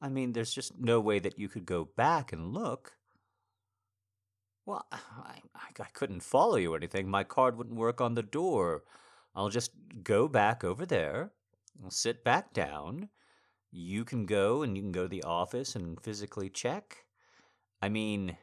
I 0.01 0.09
mean, 0.09 0.33
there's 0.33 0.55
just 0.55 0.79
no 0.79 1.01
way 1.01 1.19
that 1.19 1.39
you 1.39 1.49
could 1.49 1.67
go 1.67 1.89
back 1.97 2.33
and 2.33 2.53
look. 2.53 2.95
Well, 4.65 4.87
I, 4.93 5.41
I 5.55 5.89
couldn't 5.93 6.21
follow 6.21 6.57
you 6.57 6.75
or 6.75 6.77
anything. 6.77 7.09
My 7.09 7.25
card 7.25 7.57
wouldn't 7.57 7.77
work 7.77 8.01
on 8.01 8.15
the 8.15 8.23
door. 8.23 8.85
I'll 9.35 9.51
just 9.51 9.73
go 10.03 10.29
back 10.29 10.65
over 10.65 10.87
there, 10.87 11.33
I'll 11.85 11.91
sit 11.91 12.25
back 12.25 12.55
down. 12.55 13.11
You 13.71 14.05
can 14.05 14.25
go 14.25 14.63
and 14.63 14.77
you 14.77 14.83
can 14.83 14.93
go 14.93 15.03
to 15.03 15.09
the 15.09 15.25
office 15.25 15.77
and 15.77 16.01
physically 16.01 16.49
check. 16.49 17.05
I 17.83 17.91
mean, 17.91 18.39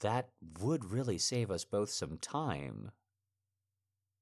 that 0.00 0.28
would 0.60 0.92
really 0.92 1.16
save 1.16 1.50
us 1.50 1.64
both 1.64 1.88
some 1.88 2.18
time. 2.18 2.90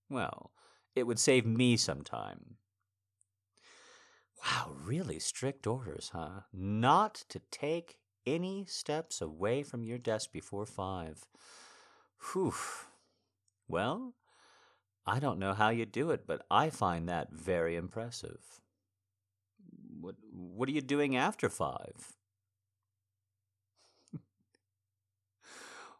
Well, 0.08 0.52
it 0.94 1.04
would 1.04 1.18
save 1.18 1.44
me 1.44 1.76
some 1.76 2.02
time. 2.02 2.56
Wow, 4.44 4.72
really 4.84 5.18
strict 5.18 5.66
orders, 5.66 6.10
huh? 6.12 6.42
Not 6.52 7.24
to 7.28 7.40
take 7.50 7.98
any 8.26 8.64
steps 8.66 9.20
away 9.20 9.62
from 9.62 9.84
your 9.84 9.98
desk 9.98 10.32
before 10.32 10.66
five. 10.66 11.26
Whew. 12.32 12.54
Well, 13.68 14.14
I 15.06 15.18
don't 15.18 15.38
know 15.38 15.54
how 15.54 15.70
you 15.70 15.86
do 15.86 16.10
it, 16.10 16.26
but 16.26 16.44
I 16.50 16.70
find 16.70 17.08
that 17.08 17.32
very 17.32 17.76
impressive. 17.76 18.60
What 20.00 20.16
what 20.32 20.68
are 20.68 20.72
you 20.72 20.80
doing 20.80 21.16
after 21.16 21.48
five? 21.48 22.16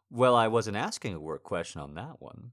well, 0.09 0.35
I 0.35 0.47
wasn't 0.47 0.77
asking 0.77 1.13
a 1.13 1.19
work 1.19 1.43
question 1.43 1.81
on 1.81 1.95
that 1.95 2.21
one. 2.21 2.51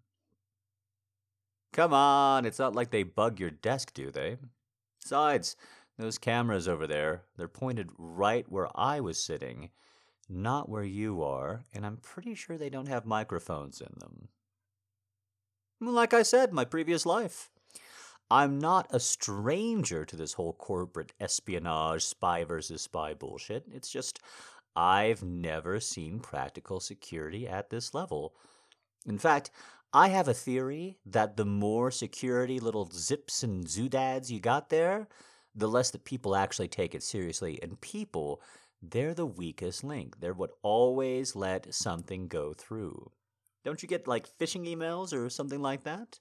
Come 1.72 1.92
on, 1.92 2.44
it's 2.44 2.58
not 2.58 2.74
like 2.74 2.90
they 2.90 3.02
bug 3.02 3.38
your 3.38 3.50
desk, 3.50 3.92
do 3.94 4.10
they? 4.10 4.38
Besides, 5.00 5.56
those 5.98 6.18
cameras 6.18 6.68
over 6.68 6.86
there, 6.86 7.22
they're 7.36 7.48
pointed 7.48 7.90
right 7.98 8.46
where 8.48 8.68
I 8.74 9.00
was 9.00 9.22
sitting, 9.22 9.70
not 10.28 10.68
where 10.68 10.84
you 10.84 11.22
are, 11.22 11.64
and 11.74 11.84
I'm 11.84 11.96
pretty 11.98 12.34
sure 12.34 12.56
they 12.56 12.70
don't 12.70 12.88
have 12.88 13.04
microphones 13.04 13.80
in 13.80 13.92
them. 13.98 14.28
Like 15.80 16.14
I 16.14 16.22
said, 16.22 16.52
my 16.52 16.64
previous 16.64 17.04
life. 17.04 17.50
I'm 18.30 18.58
not 18.58 18.88
a 18.90 19.00
stranger 19.00 20.04
to 20.04 20.16
this 20.16 20.34
whole 20.34 20.52
corporate 20.52 21.12
espionage, 21.18 22.04
spy 22.04 22.44
versus 22.44 22.82
spy 22.82 23.14
bullshit. 23.14 23.64
It's 23.72 23.90
just 23.90 24.20
I've 24.76 25.22
never 25.22 25.80
seen 25.80 26.20
practical 26.20 26.78
security 26.78 27.48
at 27.48 27.70
this 27.70 27.94
level. 27.94 28.34
In 29.06 29.18
fact, 29.18 29.50
I 29.92 30.08
have 30.08 30.28
a 30.28 30.34
theory 30.34 30.98
that 31.06 31.36
the 31.36 31.46
more 31.46 31.90
security 31.90 32.60
little 32.60 32.90
zips 32.92 33.42
and 33.42 33.64
zoodads 33.66 34.30
you 34.30 34.38
got 34.40 34.68
there, 34.68 35.08
the 35.58 35.68
less 35.68 35.90
that 35.90 36.04
people 36.04 36.36
actually 36.36 36.68
take 36.68 36.94
it 36.94 37.02
seriously. 37.02 37.58
And 37.62 37.80
people, 37.80 38.40
they're 38.80 39.14
the 39.14 39.26
weakest 39.26 39.82
link. 39.82 40.20
They're 40.20 40.32
what 40.32 40.52
always 40.62 41.34
let 41.34 41.74
something 41.74 42.28
go 42.28 42.52
through. 42.52 43.10
Don't 43.64 43.82
you 43.82 43.88
get 43.88 44.08
like 44.08 44.28
phishing 44.38 44.66
emails 44.66 45.12
or 45.12 45.28
something 45.28 45.60
like 45.60 45.82
that? 45.84 46.20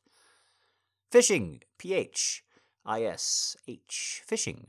Phishing, 1.12 1.62
P 1.78 1.94
H 1.94 2.44
I 2.86 3.04
S 3.04 3.56
H, 3.68 4.22
phishing. 4.30 4.66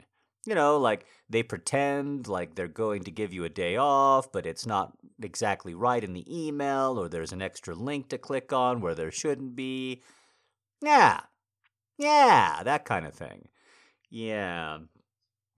You 0.46 0.54
know, 0.54 0.78
like 0.78 1.04
they 1.28 1.42
pretend 1.42 2.28
like 2.28 2.54
they're 2.54 2.68
going 2.68 3.02
to 3.04 3.11
give 3.11 3.33
you 3.33 3.44
a 3.44 3.50
day 3.50 3.76
off, 3.76 4.31
but 4.31 4.46
it's 4.46 4.66
not 4.66 4.92
exactly 5.20 5.74
right 5.74 6.02
in 6.02 6.12
the 6.12 6.24
email, 6.28 6.98
or 6.98 7.09
there's 7.09 7.33
an 7.33 7.42
extra 7.42 7.74
link 7.74 8.09
to 8.09 8.18
click 8.18 8.52
on 8.52 8.81
where 8.81 8.94
there 8.94 9.11
shouldn't 9.11 9.57
be. 9.57 10.02
Yeah, 10.81 11.20
yeah, 11.98 12.62
that 12.62 12.85
kind 12.85 13.04
of 13.07 13.14
thing. 13.14 13.48
Yeah. 14.11 14.79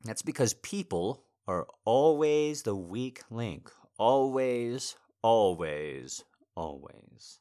That's 0.05 0.23
because 0.23 0.55
people 0.55 1.25
are 1.47 1.67
always 1.85 2.63
the 2.63 2.75
weak 2.77 3.23
link. 3.31 3.71
Always, 3.99 4.97
always, 5.23 6.25
always. 6.57 7.41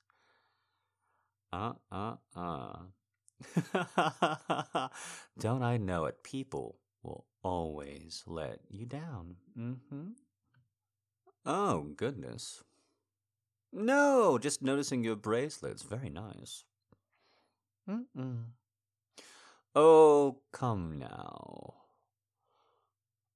Uh, 1.51 1.73
uh, 1.91 2.15
uh. 2.35 2.79
Don't 5.39 5.63
I 5.63 5.77
know 5.77 6.05
it? 6.05 6.23
People 6.23 6.79
will 7.03 7.25
always 7.43 8.23
let 8.27 8.59
you 8.69 8.85
down. 8.85 9.35
Mm-hmm. 9.57 10.09
Oh, 11.45 11.81
goodness. 11.95 12.63
No, 13.71 14.37
just 14.37 14.61
noticing 14.61 15.03
your 15.03 15.15
bracelets. 15.15 15.83
Very 15.83 16.09
nice. 16.09 16.65
Mm-mm. 17.89 18.45
Oh, 19.75 20.41
come 20.51 20.97
now. 20.97 21.75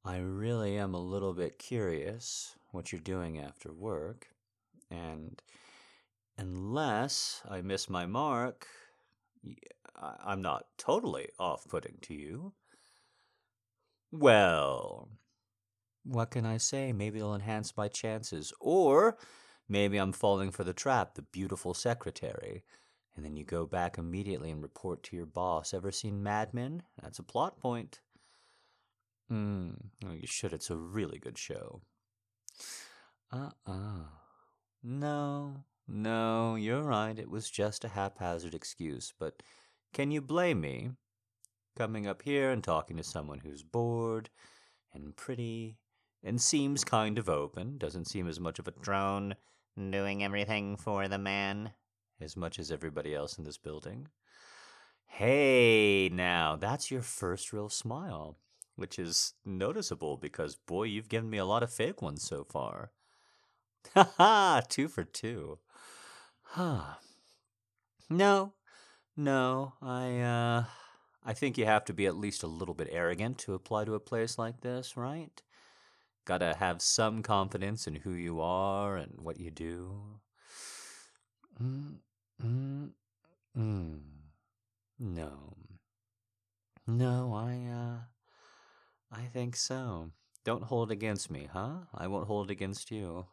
I 0.03 0.17
really 0.17 0.77
am 0.77 0.93
a 0.93 0.99
little 0.99 1.33
bit 1.33 1.59
curious 1.59 2.55
what 2.71 2.91
you're 2.91 2.99
doing 2.99 3.39
after 3.39 3.71
work, 3.71 4.27
and 4.89 5.41
unless 6.37 7.41
I 7.47 7.61
miss 7.61 7.89
my 7.89 8.05
mark, 8.05 8.67
I'm 9.95 10.41
not 10.41 10.65
totally 10.77 11.29
off 11.39 11.67
putting 11.69 11.97
to 12.01 12.13
you. 12.13 12.53
Well, 14.11 15.09
what 16.03 16.31
can 16.31 16.45
I 16.45 16.57
say? 16.57 16.91
Maybe 16.91 17.19
it'll 17.19 17.35
enhance 17.35 17.77
my 17.77 17.87
chances. 17.87 18.51
Or 18.59 19.17
maybe 19.69 19.97
I'm 19.97 20.11
falling 20.11 20.51
for 20.51 20.63
the 20.63 20.73
trap, 20.73 21.13
the 21.15 21.21
beautiful 21.21 21.73
secretary. 21.73 22.63
And 23.15 23.23
then 23.23 23.35
you 23.35 23.43
go 23.43 23.65
back 23.65 23.97
immediately 23.97 24.49
and 24.49 24.61
report 24.61 25.03
to 25.03 25.15
your 25.15 25.25
boss. 25.25 25.73
Ever 25.73 25.91
seen 25.91 26.23
Mad 26.23 26.53
Men? 26.53 26.83
That's 27.01 27.19
a 27.19 27.23
plot 27.23 27.59
point. 27.59 28.01
Hmm, 29.29 29.71
well, 30.03 30.15
you 30.15 30.27
should. 30.27 30.53
It's 30.53 30.69
a 30.69 30.75
really 30.75 31.19
good 31.19 31.37
show. 31.37 31.81
Uh 33.31 33.49
uh. 33.65 34.05
No, 34.83 35.63
no, 35.87 36.55
you're 36.55 36.81
right. 36.81 37.17
It 37.17 37.29
was 37.29 37.49
just 37.49 37.85
a 37.85 37.89
haphazard 37.89 38.53
excuse. 38.53 39.13
But 39.17 39.43
can 39.93 40.11
you 40.11 40.21
blame 40.21 40.61
me? 40.61 40.91
Coming 41.75 42.05
up 42.05 42.21
here 42.21 42.51
and 42.51 42.63
talking 42.63 42.97
to 42.97 43.03
someone 43.03 43.39
who's 43.39 43.63
bored 43.63 44.29
and 44.93 45.15
pretty 45.15 45.77
and 46.23 46.39
seems 46.39 46.83
kind 46.83 47.17
of 47.17 47.27
open, 47.27 47.77
doesn't 47.77 48.05
seem 48.05 48.27
as 48.27 48.39
much 48.39 48.59
of 48.59 48.67
a 48.67 48.71
drone 48.71 49.35
doing 49.75 50.23
everything 50.23 50.77
for 50.77 51.07
the 51.07 51.17
man 51.17 51.71
as 52.23 52.37
much 52.37 52.57
as 52.59 52.71
everybody 52.71 53.13
else 53.13 53.37
in 53.37 53.43
this 53.43 53.57
building. 53.57 54.07
Hey, 55.05 56.09
now, 56.11 56.55
that's 56.55 56.89
your 56.89 57.01
first 57.01 57.53
real 57.53 57.69
smile, 57.69 58.37
which 58.75 58.97
is 58.97 59.33
noticeable 59.45 60.17
because, 60.17 60.55
boy, 60.55 60.83
you've 60.83 61.09
given 61.09 61.29
me 61.29 61.37
a 61.37 61.45
lot 61.45 61.61
of 61.61 61.71
fake 61.71 62.01
ones 62.01 62.23
so 62.23 62.43
far. 62.43 62.91
Ha 63.93 64.11
ha, 64.17 64.61
two 64.67 64.87
for 64.87 65.03
two. 65.03 65.59
Huh. 66.41 66.95
No, 68.09 68.53
no, 69.15 69.73
I, 69.81 70.19
uh, 70.19 70.63
I 71.23 71.33
think 71.33 71.57
you 71.57 71.65
have 71.65 71.85
to 71.85 71.93
be 71.93 72.05
at 72.05 72.17
least 72.17 72.43
a 72.43 72.47
little 72.47 72.73
bit 72.73 72.89
arrogant 72.91 73.37
to 73.39 73.53
apply 73.53 73.85
to 73.85 73.93
a 73.93 73.99
place 73.99 74.37
like 74.37 74.61
this, 74.61 74.97
right? 74.97 75.41
Gotta 76.25 76.55
have 76.57 76.81
some 76.81 77.21
confidence 77.21 77.85
in 77.85 77.95
who 77.95 78.11
you 78.11 78.41
are 78.41 78.97
and 78.97 79.19
what 79.21 79.39
you 79.39 79.51
do. 79.51 80.19
Mm, 81.61 81.97
mm, 82.43 82.89
mm. 83.57 83.99
No. 84.99 85.55
No, 86.85 87.33
I, 87.33 87.65
uh, 87.71 89.17
I 89.17 89.25
think 89.27 89.55
so. 89.55 90.11
Don't 90.43 90.63
hold 90.63 90.91
against 90.91 91.31
me, 91.31 91.47
huh? 91.51 91.85
I 91.93 92.07
won't 92.07 92.27
hold 92.27 92.51
against 92.51 92.91
you. 92.91 93.27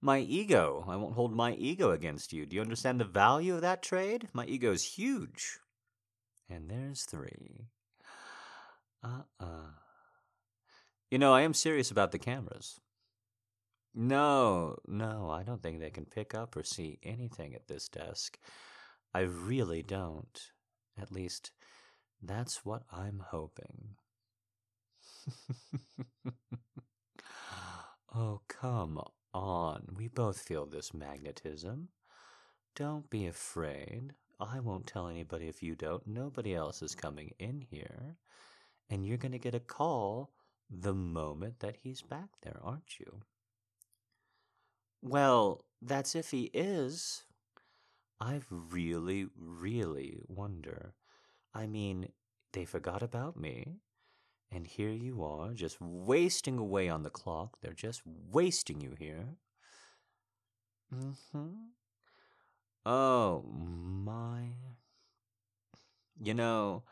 My 0.00 0.18
ego. 0.18 0.84
I 0.88 0.96
won't 0.96 1.14
hold 1.14 1.32
my 1.32 1.54
ego 1.54 1.90
against 1.90 2.32
you. 2.32 2.46
Do 2.46 2.56
you 2.56 2.62
understand 2.62 3.00
the 3.00 3.04
value 3.04 3.54
of 3.54 3.62
that 3.62 3.82
trade? 3.82 4.28
My 4.32 4.44
ego 4.46 4.72
is 4.72 4.84
huge. 4.84 5.58
And 6.48 6.70
there's 6.70 7.02
three. 7.02 7.66
Uh 9.02 9.22
uh. 9.38 9.70
You 11.10 11.18
know, 11.18 11.32
I 11.32 11.42
am 11.42 11.54
serious 11.54 11.90
about 11.90 12.12
the 12.12 12.18
cameras. 12.18 12.80
No, 13.94 14.76
no, 14.86 15.30
I 15.30 15.42
don't 15.42 15.62
think 15.62 15.80
they 15.80 15.90
can 15.90 16.04
pick 16.04 16.34
up 16.34 16.56
or 16.56 16.62
see 16.62 16.98
anything 17.02 17.54
at 17.54 17.66
this 17.66 17.88
desk. 17.88 18.38
I 19.14 19.20
really 19.20 19.82
don't. 19.82 20.38
At 21.00 21.10
least, 21.10 21.52
that's 22.22 22.64
what 22.64 22.82
I'm 22.92 23.24
hoping. 23.30 23.96
oh, 28.14 28.40
come 28.48 29.00
on. 29.32 29.94
We 29.96 30.08
both 30.08 30.40
feel 30.40 30.66
this 30.66 30.92
magnetism. 30.92 31.88
Don't 32.76 33.08
be 33.10 33.26
afraid. 33.26 34.14
I 34.40 34.60
won't 34.60 34.86
tell 34.86 35.08
anybody 35.08 35.48
if 35.48 35.62
you 35.62 35.74
don't. 35.74 36.06
Nobody 36.06 36.54
else 36.54 36.82
is 36.82 36.94
coming 36.94 37.32
in 37.38 37.66
here. 37.70 38.16
And 38.90 39.04
you're 39.04 39.18
going 39.18 39.32
to 39.32 39.38
get 39.38 39.54
a 39.54 39.60
call 39.60 40.30
the 40.70 40.94
moment 40.94 41.60
that 41.60 41.76
he's 41.82 42.02
back 42.02 42.28
there, 42.42 42.60
aren't 42.62 42.98
you? 43.00 43.22
Well, 45.02 45.64
that's 45.80 46.14
if 46.14 46.30
he 46.30 46.50
is. 46.52 47.24
I 48.20 48.40
really, 48.50 49.26
really 49.36 50.18
wonder. 50.26 50.94
I 51.54 51.66
mean, 51.66 52.08
they 52.52 52.64
forgot 52.64 53.02
about 53.02 53.36
me. 53.36 53.76
And 54.50 54.66
here 54.66 54.90
you 54.90 55.22
are, 55.22 55.52
just 55.52 55.78
wasting 55.80 56.58
away 56.58 56.88
on 56.88 57.02
the 57.02 57.10
clock. 57.10 57.58
They're 57.60 57.74
just 57.74 58.02
wasting 58.06 58.80
you 58.80 58.94
here. 58.98 59.36
Mm 60.94 61.16
hmm. 61.32 61.48
Oh, 62.86 63.44
my. 63.44 64.52
You 66.18 66.32
know, 66.32 66.84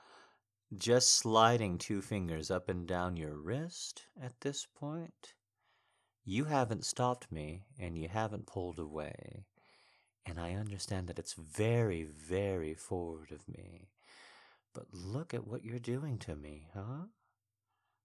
just 0.76 1.12
sliding 1.14 1.78
two 1.78 2.02
fingers 2.02 2.50
up 2.50 2.68
and 2.68 2.86
down 2.86 3.16
your 3.16 3.36
wrist 3.36 4.06
at 4.20 4.40
this 4.40 4.66
point, 4.66 5.34
You 6.28 6.46
haven't 6.46 6.84
stopped 6.84 7.30
me 7.30 7.62
and 7.78 7.96
you 7.96 8.08
haven't 8.08 8.46
pulled 8.46 8.80
away. 8.80 9.46
And 10.26 10.40
I 10.40 10.54
understand 10.54 11.06
that 11.06 11.20
it's 11.20 11.34
very, 11.34 12.02
very 12.02 12.74
forward 12.74 13.30
of 13.30 13.48
me. 13.48 13.90
But 14.74 14.86
look 14.92 15.32
at 15.32 15.46
what 15.46 15.64
you're 15.64 15.78
doing 15.78 16.18
to 16.18 16.34
me, 16.34 16.66
huh? 16.74 17.06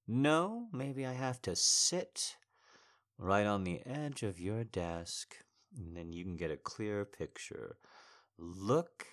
No, 0.08 0.68
maybe 0.72 1.04
I 1.04 1.14
have 1.14 1.42
to 1.42 1.56
sit 1.56 2.36
right 3.18 3.48
on 3.48 3.64
the 3.64 3.82
edge 3.88 4.22
of 4.22 4.40
your 4.40 4.64
desk, 4.64 5.38
and 5.76 5.98
then 5.98 6.14
you 6.14 6.24
can 6.24 6.38
get 6.38 6.52
a 6.52 6.58
clearer 6.58 7.06
picture. 7.06 7.78
Look 8.38 9.08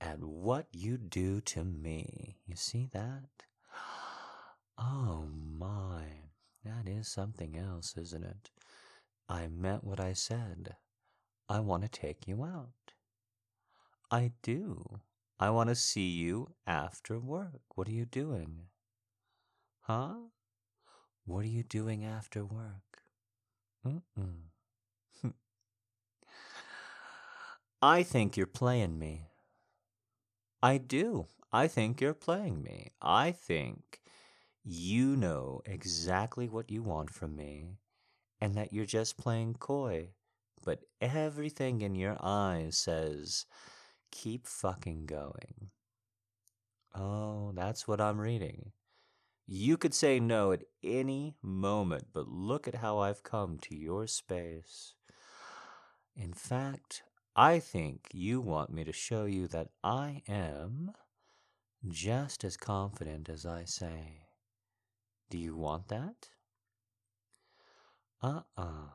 at 0.00 0.20
what 0.20 0.66
you 0.72 0.96
do 0.96 1.40
to 1.40 1.64
me. 1.64 2.36
You 2.46 2.54
see 2.56 2.88
that? 2.92 3.24
Oh 4.76 5.28
my, 5.56 6.23
that 6.64 6.88
is 6.88 7.08
something 7.08 7.56
else, 7.56 7.96
isn't 7.96 8.24
it? 8.24 8.50
I 9.28 9.48
meant 9.48 9.84
what 9.84 10.00
I 10.00 10.12
said. 10.12 10.76
I 11.48 11.60
want 11.60 11.82
to 11.82 11.88
take 11.88 12.26
you 12.26 12.44
out. 12.44 12.94
I 14.10 14.32
do. 14.42 15.00
I 15.38 15.50
want 15.50 15.68
to 15.68 15.74
see 15.74 16.08
you 16.08 16.54
after 16.66 17.18
work. 17.18 17.60
What 17.74 17.88
are 17.88 17.92
you 17.92 18.04
doing? 18.04 18.68
Huh? 19.80 20.14
What 21.26 21.44
are 21.44 21.48
you 21.48 21.62
doing 21.62 22.04
after 22.04 22.44
work? 22.44 23.02
Mm-mm. 23.86 24.50
Hmm. 25.20 25.28
I 27.82 28.02
think 28.02 28.36
you're 28.36 28.46
playing 28.46 28.98
me. 28.98 29.28
I 30.62 30.78
do. 30.78 31.26
I 31.52 31.68
think 31.68 32.00
you're 32.00 32.14
playing 32.14 32.62
me. 32.62 32.92
I 33.02 33.32
think 33.32 34.00
you 34.64 35.14
know 35.16 35.60
exactly 35.66 36.48
what 36.48 36.70
you 36.70 36.82
want 36.82 37.10
from 37.10 37.36
me 37.36 37.76
and 38.40 38.54
that 38.54 38.72
you're 38.72 38.86
just 38.86 39.18
playing 39.18 39.54
coy. 39.54 40.08
But 40.64 40.80
everything 41.00 41.82
in 41.82 41.94
your 41.94 42.16
eyes 42.22 42.78
says, 42.78 43.44
keep 44.10 44.46
fucking 44.46 45.04
going. 45.04 45.70
Oh, 46.94 47.52
that's 47.54 47.86
what 47.86 48.00
I'm 48.00 48.20
reading. 48.20 48.72
You 49.46 49.76
could 49.76 49.92
say 49.92 50.20
no 50.20 50.52
at 50.52 50.62
any 50.82 51.34
moment, 51.42 52.06
but 52.14 52.28
look 52.28 52.66
at 52.66 52.76
how 52.76 52.98
I've 52.98 53.22
come 53.22 53.58
to 53.62 53.76
your 53.76 54.06
space. 54.06 54.94
In 56.16 56.32
fact, 56.32 57.02
I 57.36 57.58
think 57.58 58.08
you 58.14 58.40
want 58.40 58.72
me 58.72 58.84
to 58.84 58.92
show 58.92 59.26
you 59.26 59.48
that 59.48 59.68
I 59.82 60.22
am 60.26 60.92
just 61.86 62.44
as 62.44 62.56
confident 62.56 63.28
as 63.28 63.44
I 63.44 63.64
say. 63.64 64.23
Do 65.34 65.40
you 65.40 65.56
want 65.56 65.88
that? 65.88 66.28
Uh 68.22 68.42
uh 68.56 68.90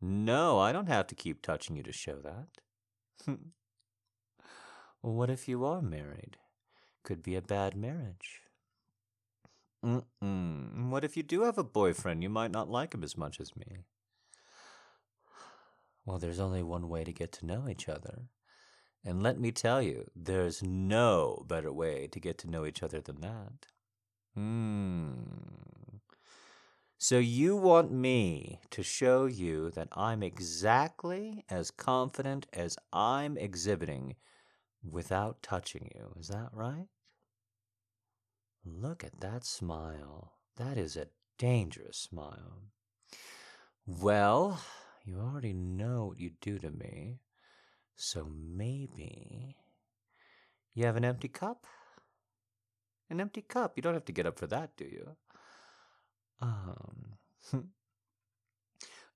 No, 0.00 0.60
I 0.60 0.70
don't 0.70 0.86
have 0.86 1.08
to 1.08 1.16
keep 1.16 1.42
touching 1.42 1.74
you 1.74 1.82
to 1.82 1.90
show 1.90 2.20
that. 2.20 3.36
what 5.00 5.28
if 5.28 5.48
you 5.48 5.64
are 5.64 5.82
married? 5.82 6.36
Could 7.02 7.24
be 7.24 7.34
a 7.34 7.42
bad 7.42 7.74
marriage. 7.74 8.42
Mm-mm. 9.84 10.90
What 10.90 11.02
if 11.02 11.16
you 11.16 11.24
do 11.24 11.40
have 11.40 11.58
a 11.58 11.64
boyfriend? 11.64 12.22
You 12.22 12.30
might 12.30 12.52
not 12.52 12.70
like 12.70 12.94
him 12.94 13.02
as 13.02 13.16
much 13.16 13.40
as 13.40 13.56
me. 13.56 13.78
Well, 16.04 16.20
there's 16.20 16.38
only 16.38 16.62
one 16.62 16.88
way 16.88 17.02
to 17.02 17.12
get 17.12 17.32
to 17.32 17.46
know 17.46 17.68
each 17.68 17.88
other. 17.88 18.28
And 19.04 19.24
let 19.24 19.40
me 19.40 19.50
tell 19.50 19.82
you, 19.82 20.08
there's 20.14 20.62
no 20.62 21.44
better 21.48 21.72
way 21.72 22.06
to 22.12 22.20
get 22.20 22.38
to 22.38 22.48
know 22.48 22.64
each 22.64 22.80
other 22.80 23.00
than 23.00 23.22
that. 23.22 23.66
Hmm. 24.36 25.14
So 26.98 27.18
you 27.18 27.56
want 27.56 27.90
me 27.90 28.60
to 28.70 28.82
show 28.82 29.24
you 29.26 29.70
that 29.70 29.88
I'm 29.92 30.22
exactly 30.22 31.44
as 31.48 31.70
confident 31.70 32.46
as 32.52 32.76
I'm 32.92 33.38
exhibiting 33.38 34.16
without 34.82 35.42
touching 35.42 35.90
you. 35.94 36.12
Is 36.18 36.28
that 36.28 36.50
right? 36.52 36.88
Look 38.64 39.04
at 39.04 39.20
that 39.20 39.44
smile. 39.44 40.32
That 40.56 40.76
is 40.76 40.96
a 40.96 41.08
dangerous 41.38 41.96
smile. 41.96 42.62
Well, 43.86 44.60
you 45.04 45.18
already 45.18 45.52
know 45.52 46.06
what 46.06 46.20
you 46.20 46.32
do 46.40 46.58
to 46.58 46.70
me. 46.70 47.20
So 47.94 48.28
maybe 48.28 49.56
you 50.74 50.84
have 50.84 50.96
an 50.96 51.04
empty 51.04 51.28
cup? 51.28 51.66
An 53.08 53.20
empty 53.20 53.42
cup. 53.42 53.74
You 53.76 53.82
don't 53.82 53.94
have 53.94 54.04
to 54.06 54.12
get 54.12 54.26
up 54.26 54.38
for 54.38 54.46
that, 54.48 54.76
do 54.76 54.84
you? 54.84 55.16
Um. 56.40 57.62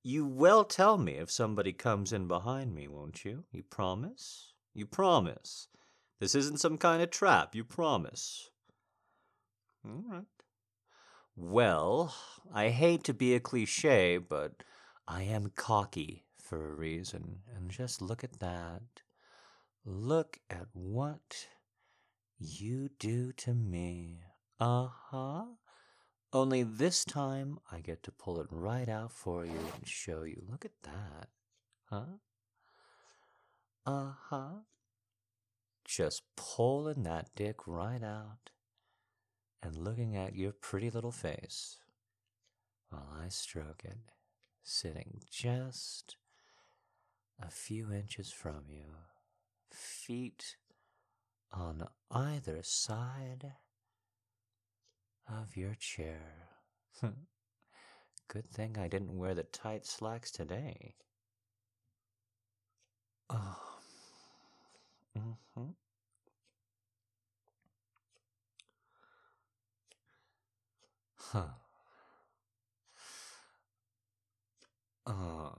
you 0.03 0.24
will 0.24 0.64
tell 0.64 0.96
me 0.96 1.14
if 1.14 1.31
somebody 1.31 1.72
comes 1.72 2.12
in 2.12 2.29
behind 2.29 2.74
me, 2.74 2.88
won't 2.88 3.24
you? 3.24 3.44
You 3.53 3.62
promise? 3.62 4.53
You 4.74 4.87
promise. 4.87 5.68
This 6.20 6.35
isn't 6.35 6.61
some 6.61 6.79
kind 6.79 7.03
of 7.03 7.11
trap. 7.11 7.55
You 7.55 7.64
promise. 7.64 8.50
All 9.85 10.05
right. 10.07 10.24
Well, 11.37 12.14
I 12.53 12.68
hate 12.68 13.05
to 13.05 13.14
be 13.14 13.35
a 13.35 13.40
cliche, 13.40 14.18
but 14.18 14.62
I 15.09 15.22
am 15.22 15.53
cocky 15.57 16.26
for 16.38 16.70
a 16.70 16.74
reason. 16.74 17.40
And 17.57 17.70
just 17.70 18.03
look 18.03 18.22
at 18.22 18.40
that. 18.40 18.83
Look 19.85 20.38
at 20.50 20.66
what 20.74 21.46
you 22.40 22.88
do 22.98 23.33
to 23.33 23.55
me. 23.55 24.20
Uh 24.59 24.88
huh. 25.11 25.44
Only 26.33 26.62
this 26.62 27.05
time 27.05 27.59
I 27.70 27.81
get 27.81 28.03
to 28.05 28.12
pull 28.12 28.40
it 28.40 28.46
right 28.50 28.88
out 28.88 29.12
for 29.12 29.44
you 29.44 29.59
and 29.74 29.87
show 29.87 30.22
you. 30.22 30.42
Look 30.48 30.64
at 30.64 30.83
that. 30.85 31.29
Huh? 31.85 32.18
Uh 33.85 34.12
huh. 34.29 34.61
Just 35.85 36.22
pulling 36.37 37.03
that 37.03 37.31
dick 37.35 37.66
right 37.66 38.03
out 38.03 38.50
and 39.62 39.76
looking 39.76 40.16
at 40.16 40.37
your 40.37 40.53
pretty 40.53 40.88
little 40.88 41.12
face 41.12 41.79
while 42.90 43.09
I 43.22 43.29
stroke 43.29 43.83
it, 43.85 44.12
sitting 44.62 45.20
just 45.31 46.16
a 47.42 47.50
few 47.50 47.92
inches 47.92 48.31
from 48.31 48.64
you, 48.68 48.85
feet 49.70 50.57
on 51.53 51.89
either 52.11 52.63
side 52.63 53.55
of 55.27 55.57
your 55.57 55.75
chair. 55.77 56.49
Good 58.29 58.49
thing 58.51 58.79
I 58.79 58.89
didn't 58.89 59.19
wear 59.19 59.35
the 59.35 59.43
tight 59.43 59.85
slacks 59.85 60.31
today. 60.31 60.97
Oh. 63.31 63.81
Mm-hmm. 65.17 65.71
Huh. 71.15 71.51
Uh, 75.07 75.51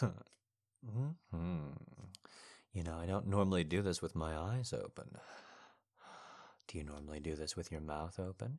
mm-hmm. 0.86 1.91
You 2.72 2.82
know, 2.82 2.98
I 2.98 3.06
don't 3.06 3.26
normally 3.26 3.64
do 3.64 3.82
this 3.82 4.00
with 4.00 4.14
my 4.14 4.36
eyes 4.36 4.72
open. 4.72 5.16
Do 6.68 6.78
you 6.78 6.84
normally 6.84 7.20
do 7.20 7.34
this 7.34 7.56
with 7.56 7.70
your 7.70 7.82
mouth 7.82 8.18
open? 8.18 8.58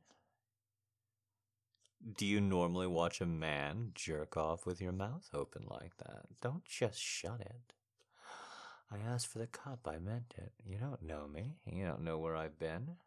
Do 2.17 2.25
you 2.25 2.41
normally 2.41 2.85
watch 2.85 3.21
a 3.21 3.25
man 3.25 3.91
jerk 3.95 4.35
off 4.35 4.65
with 4.65 4.81
your 4.81 4.91
mouth 4.91 5.29
open 5.33 5.63
like 5.67 5.97
that? 5.97 6.25
Don't 6.41 6.65
just 6.65 6.99
shut 6.99 7.39
it. 7.39 7.73
I 8.91 8.97
asked 8.97 9.27
for 9.27 9.39
the 9.39 9.47
cup, 9.47 9.87
I 9.87 9.97
meant 9.97 10.35
it. 10.37 10.51
You 10.63 10.77
don't 10.77 11.01
know 11.01 11.27
me. 11.27 11.55
You 11.65 11.85
don't 11.85 12.03
know 12.03 12.19
where 12.19 12.35
I've 12.35 12.59
been. 12.59 12.97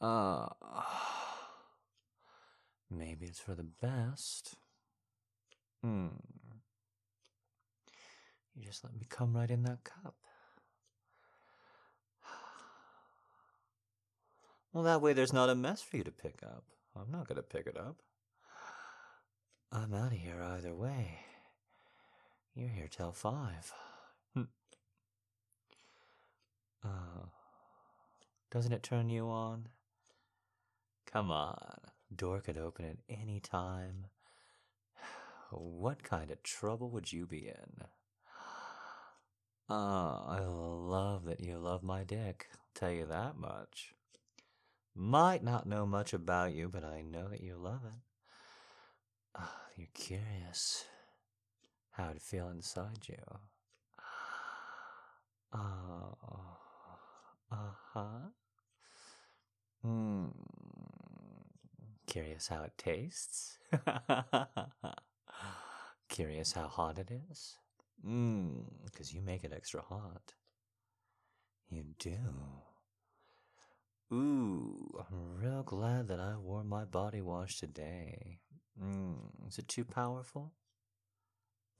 Uh 0.00 0.48
Maybe 2.90 3.26
it's 3.26 3.40
for 3.40 3.54
the 3.54 3.64
best. 3.64 4.56
Hmm. 5.82 6.08
You 8.56 8.64
just 8.64 8.82
let 8.82 8.94
me 8.94 9.06
come 9.08 9.36
right 9.36 9.50
in 9.50 9.62
that 9.64 9.84
cup. 9.84 10.14
Well, 14.72 14.84
that 14.84 15.00
way 15.00 15.14
there's 15.14 15.32
not 15.32 15.48
a 15.48 15.54
mess 15.54 15.80
for 15.80 15.96
you 15.96 16.04
to 16.04 16.10
pick 16.10 16.42
up. 16.42 16.64
I'm 16.94 17.10
not 17.10 17.26
going 17.26 17.36
to 17.36 17.42
pick 17.42 17.66
it 17.66 17.78
up. 17.78 17.96
I'm 19.72 19.94
out 19.94 20.12
of 20.12 20.18
here 20.18 20.42
either 20.42 20.74
way. 20.74 21.20
You're 22.54 22.68
here 22.68 22.88
till 22.90 23.12
five. 23.12 23.72
Uh, 26.86 27.26
doesn't 28.50 28.72
it 28.72 28.82
turn 28.82 29.10
you 29.10 29.26
on? 29.26 29.68
Come 31.06 31.30
on. 31.30 31.80
Door 32.14 32.42
could 32.42 32.58
open 32.58 32.84
at 32.84 32.98
any 33.08 33.40
time. 33.40 34.06
What 35.50 36.02
kind 36.02 36.30
of 36.30 36.42
trouble 36.42 36.90
would 36.90 37.12
you 37.12 37.24
be 37.24 37.46
in? 37.46 37.86
Ah, 39.68 40.24
I 40.26 40.40
love 40.40 41.24
that 41.24 41.40
you 41.40 41.58
love 41.58 41.82
my 41.82 42.04
dick. 42.04 42.48
I'll 42.52 42.58
tell 42.74 42.90
you 42.90 43.06
that 43.06 43.36
much. 43.36 43.94
Might 44.96 45.44
not 45.44 45.66
know 45.66 45.86
much 45.86 46.12
about 46.12 46.52
you, 46.52 46.68
but 46.68 46.82
I 46.84 47.02
know 47.02 47.28
that 47.28 47.40
you 47.40 47.56
love 47.56 47.84
it. 47.84 48.00
Oh, 49.38 49.48
you're 49.76 49.88
curious 49.94 50.84
how 51.90 52.10
it 52.10 52.22
feel 52.22 52.48
inside 52.48 53.08
you. 53.08 53.16
Oh, 55.52 56.16
uh 57.50 57.72
huh. 57.92 58.30
Hmm. 59.82 60.28
Curious 62.06 62.48
how 62.48 62.62
it 62.62 62.72
tastes? 62.78 63.58
Curious 66.08 66.52
how 66.52 66.68
hot 66.68 66.98
it 66.98 67.10
is? 67.30 67.56
Mmm, 68.04 68.64
because 68.84 69.12
you 69.12 69.20
make 69.20 69.44
it 69.44 69.52
extra 69.52 69.82
hot. 69.82 70.34
You 71.68 71.84
do. 71.98 72.16
Ooh, 74.12 75.04
I'm 75.10 75.34
real 75.36 75.62
glad 75.64 76.08
that 76.08 76.20
I 76.20 76.36
wore 76.36 76.62
my 76.62 76.84
body 76.84 77.20
wash 77.20 77.58
today. 77.58 78.38
Mm, 78.80 79.48
is 79.48 79.58
it 79.58 79.66
too 79.68 79.84
powerful? 79.84 80.52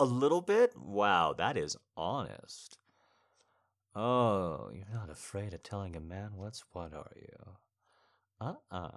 A 0.00 0.04
little 0.04 0.40
bit? 0.40 0.76
Wow, 0.76 1.34
that 1.34 1.56
is 1.56 1.76
honest. 1.96 2.78
Oh, 3.94 4.70
you're 4.74 4.92
not 4.92 5.08
afraid 5.08 5.54
of 5.54 5.62
telling 5.62 5.96
a 5.96 6.00
man 6.00 6.32
what's 6.36 6.64
what, 6.72 6.92
are 6.92 7.12
you? 7.16 7.56
Uh-uh. 8.40 8.90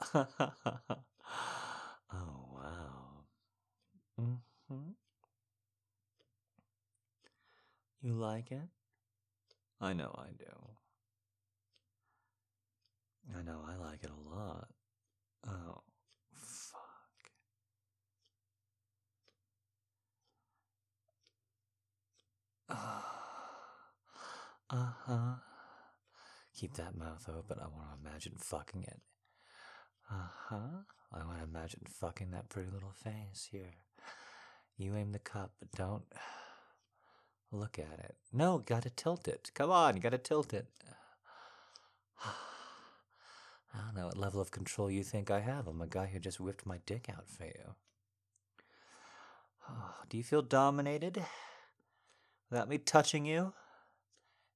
oh, 2.12 2.48
wow. 2.52 3.24
Mm-hmm. 4.20 4.90
You 8.02 8.14
like 8.14 8.50
it? 8.50 8.68
I 9.80 9.92
know 9.92 10.14
I 10.16 10.28
do. 10.38 10.44
I 13.38 13.42
know 13.42 13.60
I 13.68 13.76
like 13.76 14.02
it 14.02 14.10
a 14.10 14.28
lot. 14.34 14.68
Oh, 15.46 15.82
fuck. 16.32 16.78
Uh 24.72 24.92
huh. 25.04 25.34
Keep 26.54 26.74
that 26.74 26.96
mouth 26.96 27.28
open. 27.28 27.58
I 27.58 27.66
want 27.66 27.88
to 27.90 28.08
imagine 28.08 28.34
fucking 28.38 28.84
it. 28.84 29.00
Uh 30.08 30.28
huh. 30.48 30.84
I 31.12 31.24
want 31.24 31.38
to 31.38 31.42
imagine 31.42 31.80
fucking 31.88 32.30
that 32.30 32.48
pretty 32.48 32.70
little 32.70 32.92
face. 32.92 33.48
Here. 33.50 33.74
You 34.78 34.94
aim 34.94 35.10
the 35.10 35.18
cup, 35.18 35.54
but 35.58 35.72
don't 35.72 36.04
look 37.52 37.78
at 37.78 37.98
it. 37.98 38.14
No, 38.32 38.58
gotta 38.58 38.90
tilt 38.90 39.28
it. 39.28 39.50
Come 39.54 39.70
on, 39.70 39.96
gotta 39.96 40.18
tilt 40.18 40.52
it. 40.52 40.66
I 42.24 43.78
don't 43.84 43.96
know 43.96 44.06
what 44.06 44.16
level 44.16 44.40
of 44.40 44.50
control 44.50 44.90
you 44.90 45.02
think 45.02 45.30
I 45.30 45.40
have. 45.40 45.66
I'm 45.66 45.80
a 45.80 45.86
guy 45.86 46.06
who 46.06 46.18
just 46.18 46.40
whipped 46.40 46.66
my 46.66 46.78
dick 46.86 47.08
out 47.10 47.28
for 47.28 47.44
you. 47.44 47.74
Oh, 49.68 49.94
do 50.08 50.16
you 50.16 50.24
feel 50.24 50.42
dominated? 50.42 51.24
Without 52.50 52.68
me 52.68 52.78
touching 52.78 53.24
you? 53.26 53.52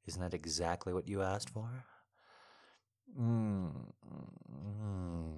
Isn't 0.06 0.20
that 0.20 0.34
exactly 0.34 0.92
what 0.92 1.08
you 1.08 1.22
asked 1.22 1.50
for? 1.50 1.84
Mm, 3.18 3.70
mm, 4.50 5.32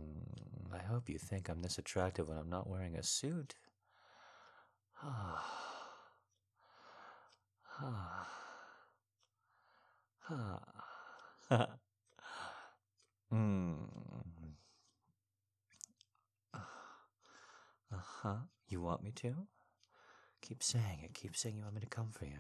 I 0.75 0.79
hope 0.79 1.09
you 1.09 1.19
think 1.19 1.49
I'm 1.49 1.63
this 1.63 1.79
attractive 1.79 2.29
when 2.29 2.39
I'm 2.39 2.49
not 2.49 2.69
wearing 2.69 2.97
a 2.97 3.03
suit. 3.03 3.55
Ah. 5.03 5.45
Ah. 5.45 5.66
Hmm. 13.31 13.75
Uh 16.55 16.59
huh. 18.23 18.37
You 18.69 18.81
want 18.81 19.03
me 19.03 19.11
to? 19.17 19.35
Keep 20.43 20.63
saying 20.63 21.01
it. 21.05 21.13
Keep 21.15 21.37
saying 21.37 21.57
you 21.57 21.63
want 21.63 21.75
me 21.75 21.81
to 21.81 21.87
come 21.87 22.11
for 22.13 22.25
you. 22.25 22.39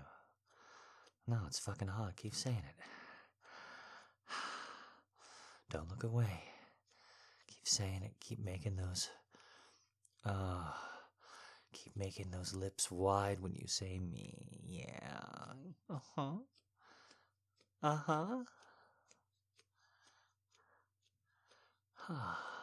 No, 1.27 1.39
it's 1.47 1.59
fucking 1.59 1.89
hot. 1.89 2.17
Keep 2.17 2.35
saying 2.35 2.57
it. 2.57 2.85
Don't 5.71 5.89
look 5.91 6.05
away. 6.05 6.45
Keep 7.49 7.67
saying 7.67 8.03
it. 8.05 8.15
Keep 8.21 8.45
making 8.45 8.77
those. 8.77 9.11
Uh, 10.25 10.71
keep 11.77 11.97
making 11.97 12.31
those 12.31 12.55
lips 12.55 12.91
wide 12.91 13.41
when 13.41 13.55
you 13.55 13.67
say 13.67 13.99
me. 13.99 14.35
Yeah. 14.67 15.55
Uh 15.91 15.99
huh. 16.15 16.39
Uh 17.83 17.97
huh. 17.97 18.45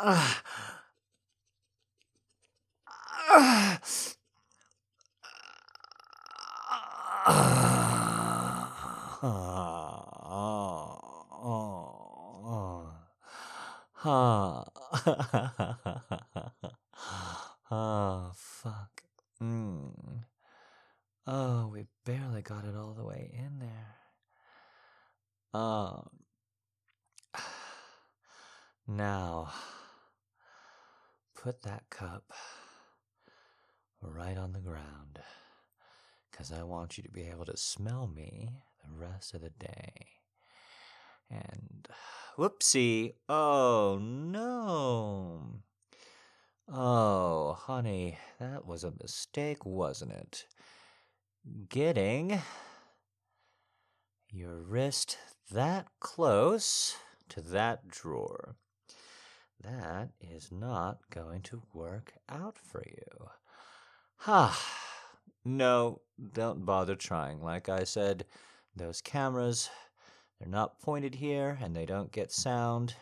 oh, 0.00 0.42
fuck. 18.34 19.02
Mm. 19.42 20.24
Oh, 21.26 21.66
we 21.72 21.86
barely 22.04 22.42
got 22.42 22.64
it 22.64 22.76
all 22.76 22.94
the 22.94 23.04
way 23.04 23.32
in 23.36 23.58
there. 23.58 23.96
Oh. 25.52 26.04
Now, 28.86 29.52
put 31.36 31.62
that 31.62 31.90
cup 31.90 32.32
right 34.00 34.38
on 34.38 34.52
the 34.52 34.60
ground, 34.60 35.18
because 36.30 36.50
I 36.52 36.62
want 36.62 36.87
you 36.98 37.02
to 37.04 37.10
be 37.10 37.28
able 37.28 37.44
to 37.46 37.56
smell 37.56 38.06
me 38.06 38.50
the 38.84 38.92
rest 38.92 39.32
of 39.32 39.40
the 39.40 39.50
day. 39.50 40.06
And 41.30 41.88
whoopsie, 42.36 43.14
oh 43.28 43.98
no. 44.02 45.60
Oh, 46.70 47.52
honey, 47.52 48.18
that 48.38 48.66
was 48.66 48.84
a 48.84 48.92
mistake, 49.00 49.64
wasn't 49.64 50.12
it? 50.12 50.46
Getting 51.70 52.42
your 54.30 54.60
wrist 54.60 55.16
that 55.50 55.86
close 56.00 56.96
to 57.30 57.40
that 57.40 57.88
drawer. 57.88 58.56
That 59.62 60.10
is 60.20 60.50
not 60.52 60.98
going 61.10 61.42
to 61.42 61.62
work 61.72 62.12
out 62.28 62.58
for 62.58 62.82
you. 62.86 63.28
Ha! 64.18 64.58
Ah, 64.84 64.87
no, 65.48 66.00
don't 66.32 66.64
bother 66.64 66.94
trying. 66.94 67.42
Like 67.42 67.68
I 67.68 67.84
said, 67.84 68.24
those 68.76 69.00
cameras, 69.00 69.70
they're 70.38 70.48
not 70.48 70.80
pointed 70.80 71.14
here 71.14 71.58
and 71.62 71.74
they 71.74 71.86
don't 71.86 72.12
get 72.12 72.30
sound. 72.30 72.94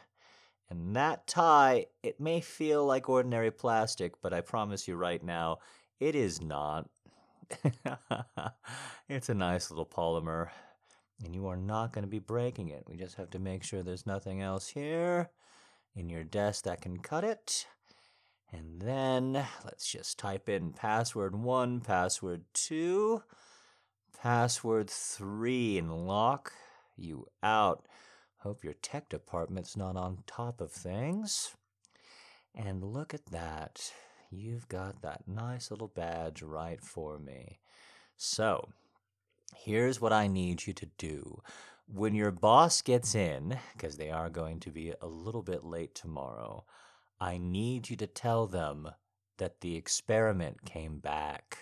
And 0.69 0.97
that 0.97 1.27
tie, 1.27 1.87
it 2.03 2.21
may 2.21 2.41
feel 2.41 2.85
like 2.85 3.09
ordinary 3.09 3.51
plastic, 3.51 4.21
but 4.21 4.33
I 4.33 4.41
promise 4.41 4.89
you 4.89 4.97
right 4.97 5.23
now, 5.23 5.59
it 6.01 6.15
is 6.15 6.41
not. 6.41 6.89
it's 9.09 9.29
a 9.29 9.35
nice 9.35 9.71
little 9.71 9.87
polymer, 9.87 10.49
and 11.25 11.35
you 11.35 11.47
are 11.47 11.57
not 11.57 11.92
going 11.92 12.03
to 12.03 12.11
be 12.11 12.19
breaking 12.19 12.71
it. 12.71 12.83
We 12.88 12.97
just 12.97 13.15
have 13.15 13.31
to 13.31 13.38
make 13.38 13.63
sure 13.63 13.83
there's 13.83 14.07
nothing 14.07 14.42
else 14.42 14.67
here 14.67 15.31
in 15.94 16.09
your 16.09 16.25
desk 16.25 16.65
that 16.65 16.81
can 16.81 16.99
cut 16.99 17.23
it. 17.23 17.67
And 18.53 18.81
then 18.81 19.33
let's 19.65 19.90
just 19.90 20.19
type 20.19 20.49
in 20.49 20.73
password 20.73 21.35
one, 21.35 21.81
password 21.81 22.44
two, 22.55 23.23
password 24.21 24.88
three, 24.88 25.79
and 25.79 26.07
lock 26.07 26.53
you 26.97 27.27
out. 27.42 27.87
Hope 28.38 28.63
your 28.63 28.75
tech 28.75 29.09
department's 29.09 29.77
not 29.77 29.97
on 29.97 30.23
top 30.27 30.61
of 30.61 30.71
things. 30.71 31.55
And 32.55 32.83
look 32.85 33.13
at 33.13 33.27
that. 33.27 33.92
You've 34.31 34.69
got 34.69 35.03
that 35.03 35.23
nice 35.27 35.71
little 35.71 35.88
badge 35.88 36.42
right 36.42 36.81
for 36.83 37.19
me. 37.19 37.59
So, 38.17 38.69
here's 39.55 40.01
what 40.01 40.13
I 40.13 40.27
need 40.27 40.67
you 40.67 40.73
to 40.75 40.87
do. 40.99 41.42
When 41.87 42.15
your 42.15 42.31
boss 42.31 42.83
gets 42.83 43.15
in, 43.15 43.59
because 43.77 43.97
they 43.97 44.11
are 44.11 44.31
going 44.31 44.61
to 44.61 44.71
be 44.71 44.92
a 45.01 45.07
little 45.07 45.42
bit 45.42 45.65
late 45.65 45.94
tomorrow, 45.94 46.65
I 47.21 47.38
need 47.38 47.88
you 47.88 47.96
to 47.96 48.06
tell 48.06 48.46
them 48.46 48.90
that 49.38 49.60
the 49.60 49.77
experiment 49.77 50.64
came 50.64 50.98
back 50.98 51.58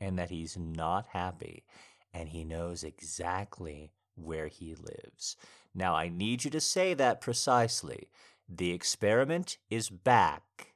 and 0.00 0.18
that 0.18 0.30
he's 0.30 0.56
not 0.56 1.06
happy 1.12 1.64
and 2.12 2.28
he 2.28 2.44
knows 2.44 2.84
exactly 2.84 3.92
where 4.14 4.48
he 4.48 4.74
lives. 4.74 5.36
Now, 5.74 5.94
I 5.94 6.08
need 6.08 6.44
you 6.44 6.50
to 6.50 6.60
say 6.60 6.94
that 6.94 7.20
precisely. 7.20 8.08
The 8.48 8.72
experiment 8.72 9.58
is 9.70 9.90
back. 9.90 10.74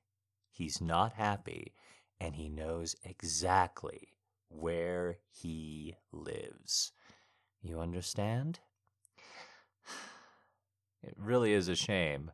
He's 0.50 0.80
not 0.80 1.14
happy 1.14 1.72
and 2.20 2.36
he 2.36 2.48
knows 2.48 2.94
exactly 3.05 4.09
where 4.48 5.18
he 5.30 5.96
lives. 6.12 6.92
You 7.61 7.80
understand? 7.80 8.61
It 11.05 11.16
really 11.18 11.53
is 11.53 11.66
a 11.66 11.74
shame, 11.74 12.30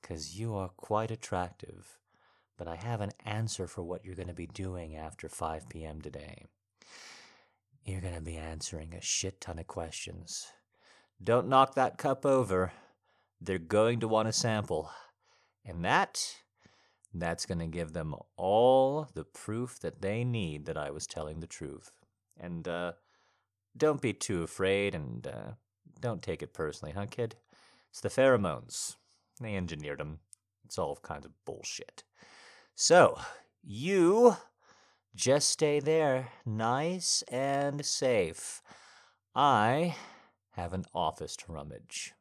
because 0.00 0.38
you 0.38 0.54
are 0.54 0.68
quite 0.70 1.10
attractive, 1.10 1.98
but 2.56 2.68
I 2.68 2.76
have 2.76 3.00
an 3.00 3.12
answer 3.24 3.66
for 3.66 3.82
what 3.82 4.04
you're 4.04 4.14
going 4.14 4.28
to 4.28 4.34
be 4.34 4.46
doing 4.46 4.96
after 4.96 5.28
5 5.28 5.68
p.m. 5.68 6.00
today. 6.00 6.46
You're 7.84 8.00
going 8.00 8.14
to 8.14 8.20
be 8.20 8.36
answering 8.36 8.94
a 8.94 9.00
shit 9.00 9.40
ton 9.40 9.58
of 9.58 9.66
questions. 9.66 10.48
Don't 11.22 11.48
knock 11.48 11.74
that 11.74 11.98
cup 11.98 12.26
over. 12.26 12.72
They're 13.40 13.58
going 13.58 14.00
to 14.00 14.08
want 14.08 14.28
a 14.28 14.32
sample. 14.32 14.90
And 15.64 15.84
that, 15.84 16.36
that's 17.14 17.46
going 17.46 17.58
to 17.60 17.66
give 17.66 17.92
them 17.92 18.14
all 18.36 19.08
the 19.14 19.24
proof 19.24 19.78
that 19.80 20.02
they 20.02 20.24
need 20.24 20.66
that 20.66 20.76
I 20.76 20.90
was 20.90 21.06
telling 21.06 21.40
the 21.40 21.46
truth. 21.46 21.90
And, 22.38 22.66
uh, 22.68 22.92
don't 23.76 24.00
be 24.00 24.12
too 24.12 24.42
afraid 24.42 24.94
and, 24.94 25.26
uh, 25.26 25.52
don't 26.00 26.22
take 26.22 26.42
it 26.42 26.52
personally, 26.52 26.92
huh, 26.92 27.06
kid? 27.10 27.36
It's 27.90 28.00
the 28.00 28.08
pheromones. 28.08 28.96
They 29.40 29.56
engineered 29.56 30.00
them. 30.00 30.20
It's 30.64 30.78
all 30.78 30.96
kinds 31.02 31.26
of 31.26 31.32
bullshit. 31.44 32.04
So, 32.74 33.18
you 33.62 34.36
just 35.14 35.50
stay 35.50 35.80
there, 35.80 36.28
nice 36.44 37.22
and 37.30 37.84
safe. 37.84 38.62
I 39.34 39.96
have 40.52 40.72
an 40.72 40.84
office 40.94 41.36
to 41.36 41.52
rummage. 41.52 42.14